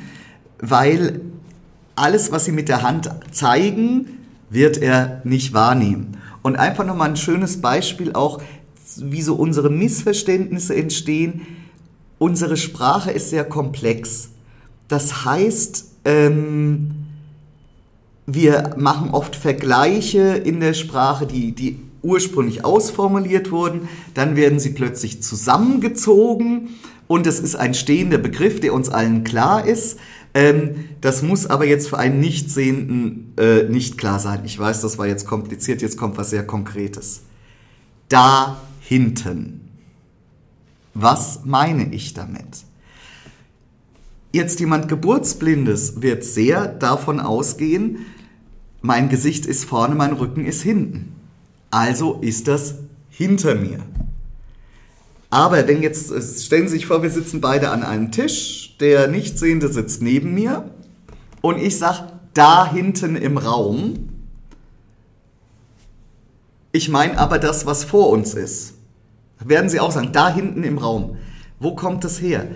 weil 0.58 1.20
alles, 1.96 2.30
was 2.32 2.44
sie 2.44 2.52
mit 2.52 2.68
der 2.68 2.82
Hand 2.82 3.10
zeigen, 3.30 4.17
wird 4.50 4.78
er 4.78 5.20
nicht 5.24 5.52
wahrnehmen. 5.52 6.16
Und 6.42 6.56
einfach 6.56 6.84
nochmal 6.84 7.10
ein 7.10 7.16
schönes 7.16 7.60
Beispiel 7.60 8.12
auch, 8.12 8.40
wie 8.96 9.22
so 9.22 9.34
unsere 9.34 9.70
Missverständnisse 9.70 10.74
entstehen. 10.74 11.46
Unsere 12.18 12.56
Sprache 12.56 13.10
ist 13.10 13.30
sehr 13.30 13.44
komplex. 13.44 14.30
Das 14.88 15.24
heißt, 15.24 15.84
ähm, 16.04 16.90
wir 18.26 18.74
machen 18.76 19.10
oft 19.10 19.36
Vergleiche 19.36 20.20
in 20.20 20.60
der 20.60 20.74
Sprache, 20.74 21.26
die, 21.26 21.52
die 21.52 21.78
ursprünglich 22.02 22.64
ausformuliert 22.64 23.50
wurden, 23.50 23.88
dann 24.14 24.36
werden 24.36 24.58
sie 24.58 24.70
plötzlich 24.70 25.22
zusammengezogen 25.22 26.68
und 27.06 27.26
es 27.26 27.40
ist 27.40 27.56
ein 27.56 27.74
stehender 27.74 28.18
Begriff, 28.18 28.60
der 28.60 28.74
uns 28.74 28.90
allen 28.90 29.24
klar 29.24 29.66
ist. 29.66 29.98
Ähm, 30.38 30.84
das 31.00 31.22
muss 31.22 31.46
aber 31.46 31.66
jetzt 31.66 31.88
für 31.88 31.98
einen 31.98 32.20
Nichtsehenden 32.20 33.32
äh, 33.36 33.64
nicht 33.64 33.98
klar 33.98 34.20
sein. 34.20 34.42
Ich 34.44 34.58
weiß, 34.58 34.82
das 34.82 34.96
war 34.96 35.06
jetzt 35.06 35.26
kompliziert, 35.26 35.82
jetzt 35.82 35.96
kommt 35.96 36.16
was 36.16 36.30
sehr 36.30 36.46
Konkretes. 36.46 37.22
Da 38.08 38.60
hinten. 38.80 39.68
Was 40.94 41.40
meine 41.44 41.92
ich 41.92 42.14
damit? 42.14 42.68
jetzt 44.32 44.60
jemand 44.60 44.88
Geburtsblindes 44.88 46.02
wird 46.02 46.24
sehr 46.24 46.66
davon 46.66 47.20
ausgehen, 47.20 48.06
mein 48.80 49.08
Gesicht 49.08 49.46
ist 49.46 49.64
vorne, 49.64 49.94
mein 49.94 50.12
Rücken 50.12 50.44
ist 50.44 50.62
hinten. 50.62 51.16
Also 51.70 52.18
ist 52.20 52.46
das 52.46 52.76
hinter 53.10 53.54
mir. 53.54 53.80
Aber 55.30 55.68
wenn 55.68 55.82
jetzt, 55.82 56.08
stellen 56.44 56.68
Sie 56.68 56.76
sich 56.76 56.86
vor, 56.86 57.02
wir 57.02 57.10
sitzen 57.10 57.40
beide 57.40 57.70
an 57.70 57.82
einem 57.82 58.10
Tisch, 58.10 58.76
der 58.80 59.08
Nichtsehende 59.08 59.68
sitzt 59.68 60.00
neben 60.02 60.34
mir 60.34 60.70
und 61.42 61.58
ich 61.58 61.78
sage, 61.78 62.12
da 62.32 62.70
hinten 62.70 63.16
im 63.16 63.36
Raum, 63.36 64.08
ich 66.72 66.88
meine 66.88 67.18
aber 67.18 67.38
das, 67.38 67.66
was 67.66 67.84
vor 67.84 68.10
uns 68.10 68.34
ist. 68.34 68.74
Werden 69.44 69.68
Sie 69.68 69.80
auch 69.80 69.92
sagen, 69.92 70.12
da 70.12 70.32
hinten 70.32 70.64
im 70.64 70.78
Raum. 70.78 71.16
Wo 71.58 71.74
kommt 71.74 72.04
das 72.04 72.20
her? 72.20 72.48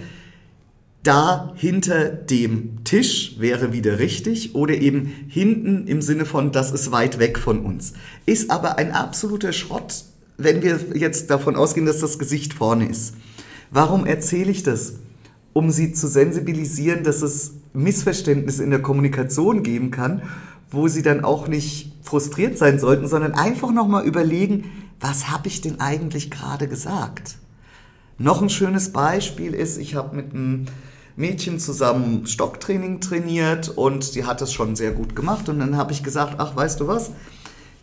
da 1.02 1.52
hinter 1.56 2.10
dem 2.10 2.84
Tisch 2.84 3.34
wäre 3.38 3.72
wieder 3.72 3.98
richtig 3.98 4.54
oder 4.54 4.74
eben 4.74 5.12
hinten 5.28 5.86
im 5.88 6.00
Sinne 6.00 6.24
von, 6.24 6.52
das 6.52 6.70
ist 6.70 6.92
weit 6.92 7.18
weg 7.18 7.38
von 7.38 7.64
uns. 7.64 7.94
Ist 8.24 8.50
aber 8.50 8.78
ein 8.78 8.92
absoluter 8.92 9.52
Schrott, 9.52 10.04
wenn 10.38 10.62
wir 10.62 10.78
jetzt 10.94 11.30
davon 11.30 11.56
ausgehen, 11.56 11.86
dass 11.86 12.00
das 12.00 12.18
Gesicht 12.18 12.54
vorne 12.54 12.88
ist. 12.88 13.14
Warum 13.70 14.06
erzähle 14.06 14.50
ich 14.50 14.62
das? 14.62 14.94
Um 15.52 15.70
Sie 15.70 15.92
zu 15.92 16.08
sensibilisieren, 16.08 17.04
dass 17.04 17.22
es 17.22 17.52
Missverständnisse 17.72 18.62
in 18.64 18.70
der 18.70 18.82
Kommunikation 18.82 19.62
geben 19.62 19.90
kann, 19.90 20.22
wo 20.70 20.88
Sie 20.88 21.02
dann 21.02 21.24
auch 21.24 21.48
nicht 21.48 21.92
frustriert 22.02 22.58
sein 22.58 22.78
sollten, 22.78 23.06
sondern 23.06 23.32
einfach 23.32 23.70
nochmal 23.72 24.04
überlegen, 24.04 24.64
was 25.00 25.30
habe 25.30 25.48
ich 25.48 25.60
denn 25.60 25.80
eigentlich 25.80 26.30
gerade 26.30 26.68
gesagt? 26.68 27.36
Noch 28.18 28.40
ein 28.40 28.50
schönes 28.50 28.92
Beispiel 28.92 29.54
ist, 29.54 29.78
ich 29.78 29.94
habe 29.94 30.16
mit 30.16 30.32
einem 30.32 30.66
Mädchen 31.16 31.58
zusammen 31.58 32.26
Stocktraining 32.26 33.00
trainiert 33.00 33.68
und 33.68 34.14
die 34.14 34.24
hat 34.24 34.40
es 34.42 34.52
schon 34.52 34.76
sehr 34.76 34.92
gut 34.92 35.14
gemacht. 35.14 35.48
Und 35.48 35.58
dann 35.58 35.76
habe 35.76 35.92
ich 35.92 36.02
gesagt, 36.02 36.36
ach, 36.38 36.56
weißt 36.56 36.80
du 36.80 36.86
was? 36.86 37.10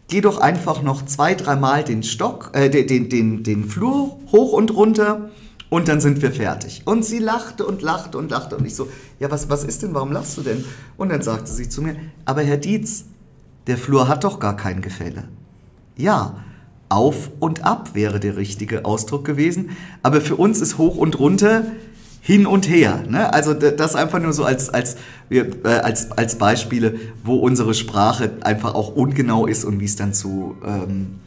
Geh 0.09 0.21
doch 0.21 0.39
einfach 0.39 0.81
noch 0.81 1.05
zwei, 1.05 1.35
dreimal 1.35 1.83
den 1.83 2.03
Stock, 2.03 2.51
äh, 2.53 2.69
den, 2.69 3.09
den, 3.09 3.43
den 3.43 3.63
Flur 3.63 4.17
hoch 4.31 4.53
und 4.53 4.75
runter 4.75 5.29
und 5.69 5.87
dann 5.87 6.01
sind 6.01 6.21
wir 6.21 6.31
fertig. 6.31 6.81
Und 6.85 7.05
sie 7.05 7.19
lachte 7.19 7.65
und 7.65 7.81
lachte 7.81 8.17
und 8.17 8.31
lachte 8.31 8.57
und 8.57 8.65
ich 8.65 8.75
so, 8.75 8.89
ja, 9.19 9.29
was, 9.29 9.49
was 9.49 9.63
ist 9.63 9.83
denn, 9.83 9.93
warum 9.93 10.11
lachst 10.11 10.35
du 10.37 10.41
denn? 10.41 10.65
Und 10.97 11.09
dann 11.09 11.21
sagte 11.21 11.51
sie 11.51 11.69
zu 11.69 11.83
mir, 11.83 11.95
aber 12.25 12.41
Herr 12.41 12.57
Dietz, 12.57 13.05
der 13.67 13.77
Flur 13.77 14.07
hat 14.07 14.23
doch 14.23 14.39
gar 14.39 14.57
kein 14.57 14.81
Gefälle. 14.81 15.25
Ja, 15.95 16.43
auf 16.89 17.29
und 17.39 17.63
ab 17.63 17.93
wäre 17.93 18.19
der 18.19 18.35
richtige 18.35 18.85
Ausdruck 18.85 19.23
gewesen, 19.25 19.77
aber 20.01 20.21
für 20.21 20.35
uns 20.35 20.59
ist 20.59 20.79
hoch 20.79 20.97
und 20.97 21.19
runter 21.19 21.65
hin 22.21 22.45
und 22.45 22.69
her. 22.69 23.03
Ne? 23.07 23.33
Also 23.33 23.53
das 23.53 23.95
einfach 23.95 24.19
nur 24.19 24.33
so 24.33 24.43
als, 24.43 24.69
als, 24.69 24.97
äh, 25.29 25.45
als, 25.65 26.11
als 26.11 26.37
Beispiele, 26.37 26.95
wo 27.23 27.35
unsere 27.35 27.73
Sprache 27.73 28.31
einfach 28.41 28.75
auch 28.75 28.95
ungenau 28.95 29.45
ist 29.45 29.63
und 29.63 29.79
wie 29.79 29.85
es 29.85 29.95
dann 29.95 30.13
zu, 30.13 30.55
ähm, 30.65 31.19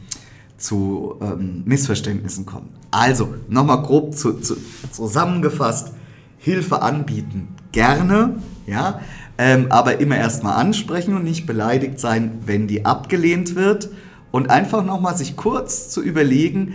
zu 0.58 1.16
ähm, 1.20 1.62
Missverständnissen 1.64 2.46
kommt. 2.46 2.70
Also, 2.90 3.34
nochmal 3.48 3.82
grob 3.82 4.14
zu, 4.14 4.34
zu, 4.34 4.56
zusammengefasst, 4.90 5.92
Hilfe 6.38 6.82
anbieten, 6.82 7.48
gerne, 7.72 8.36
ja, 8.66 9.00
ähm, 9.38 9.66
aber 9.70 10.00
immer 10.00 10.16
erstmal 10.16 10.60
ansprechen 10.60 11.16
und 11.16 11.24
nicht 11.24 11.46
beleidigt 11.46 11.98
sein, 11.98 12.40
wenn 12.44 12.68
die 12.68 12.84
abgelehnt 12.84 13.54
wird 13.54 13.88
und 14.30 14.50
einfach 14.50 14.84
nochmal 14.84 15.16
sich 15.16 15.36
kurz 15.36 15.88
zu 15.88 16.02
überlegen, 16.02 16.74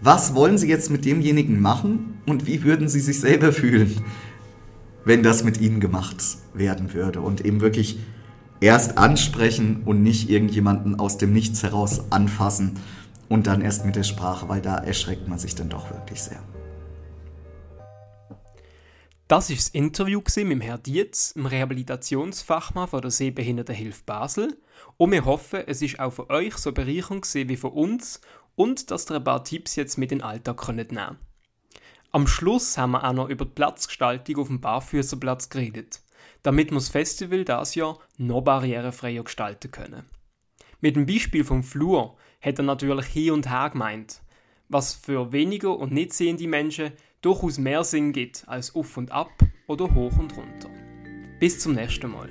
was 0.00 0.34
wollen 0.34 0.58
Sie 0.58 0.68
jetzt 0.68 0.90
mit 0.90 1.04
demjenigen 1.04 1.60
machen 1.60 2.20
und 2.26 2.46
wie 2.46 2.62
würden 2.62 2.88
Sie 2.88 3.00
sich 3.00 3.20
selber 3.20 3.52
fühlen, 3.52 4.02
wenn 5.04 5.22
das 5.22 5.44
mit 5.44 5.60
Ihnen 5.60 5.80
gemacht 5.80 6.22
werden 6.54 6.94
würde 6.94 7.20
und 7.20 7.44
eben 7.44 7.60
wirklich 7.60 7.98
erst 8.60 8.98
ansprechen 8.98 9.82
und 9.84 10.02
nicht 10.02 10.30
irgendjemanden 10.30 10.98
aus 10.98 11.18
dem 11.18 11.32
Nichts 11.32 11.62
heraus 11.62 12.10
anfassen 12.10 12.78
und 13.28 13.46
dann 13.46 13.60
erst 13.60 13.84
mit 13.84 13.96
der 13.96 14.04
Sprache, 14.04 14.48
weil 14.48 14.60
da 14.60 14.76
erschreckt 14.76 15.28
man 15.28 15.38
sich 15.38 15.54
dann 15.54 15.68
doch 15.68 15.90
wirklich 15.90 16.22
sehr. 16.22 16.42
Das 19.28 19.50
ist 19.50 19.58
das 19.58 19.74
Interview 19.74 20.22
mit 20.36 20.62
Herrn 20.62 20.82
Dietz, 20.82 21.34
dem 21.34 21.44
Rehabilitationsfachmann 21.44 22.88
von 22.88 23.02
der 23.02 23.10
Sehbehindertenhilfe 23.10 24.02
Basel. 24.06 24.56
Und 24.96 25.12
wir 25.12 25.26
hoffen, 25.26 25.64
es 25.66 25.82
ist 25.82 26.00
auch 26.00 26.14
für 26.14 26.30
euch 26.30 26.56
so 26.56 26.72
bereichernd 26.72 27.26
wie 27.34 27.56
für 27.56 27.68
uns 27.68 28.22
und 28.58 28.90
dass 28.90 29.08
ihr 29.08 29.16
ein 29.16 29.24
paar 29.24 29.44
Tipps 29.44 29.76
jetzt 29.76 29.98
mit 29.98 30.10
in 30.10 30.18
den 30.18 30.24
Alltag 30.24 30.56
könnt 30.56 30.90
nehmen 30.90 31.16
Am 32.10 32.26
Schluss 32.26 32.76
haben 32.76 32.90
wir 32.90 33.04
auch 33.04 33.12
noch 33.12 33.28
über 33.28 33.44
die 33.44 33.52
Platzgestaltung 33.52 34.36
auf 34.38 34.48
dem 34.48 34.60
Barfüßerplatz 34.60 35.48
geredet, 35.48 36.00
damit 36.42 36.70
wir 36.70 36.74
das 36.74 36.88
Festival 36.88 37.44
das 37.44 37.76
Jahr 37.76 38.00
noch 38.16 38.42
barrierefreier 38.42 39.22
gestalten 39.22 39.70
können. 39.70 40.06
Mit 40.80 40.96
dem 40.96 41.06
Beispiel 41.06 41.44
vom 41.44 41.62
Flur 41.62 42.16
hat 42.40 42.58
er 42.58 42.64
natürlich 42.64 43.06
hier 43.06 43.32
und 43.32 43.48
her 43.48 43.70
gemeint, 43.70 44.22
was 44.68 44.92
für 44.92 45.30
weniger 45.30 45.78
und 45.78 45.92
nicht 45.92 46.12
sehende 46.12 46.48
Menschen 46.48 46.92
durchaus 47.20 47.58
mehr 47.58 47.84
Sinn 47.84 48.12
gibt 48.12 48.42
als 48.48 48.74
auf 48.74 48.96
und 48.96 49.12
ab 49.12 49.30
oder 49.68 49.94
hoch 49.94 50.18
und 50.18 50.36
runter. 50.36 50.70
Bis 51.38 51.60
zum 51.60 51.74
nächsten 51.74 52.10
Mal. 52.10 52.30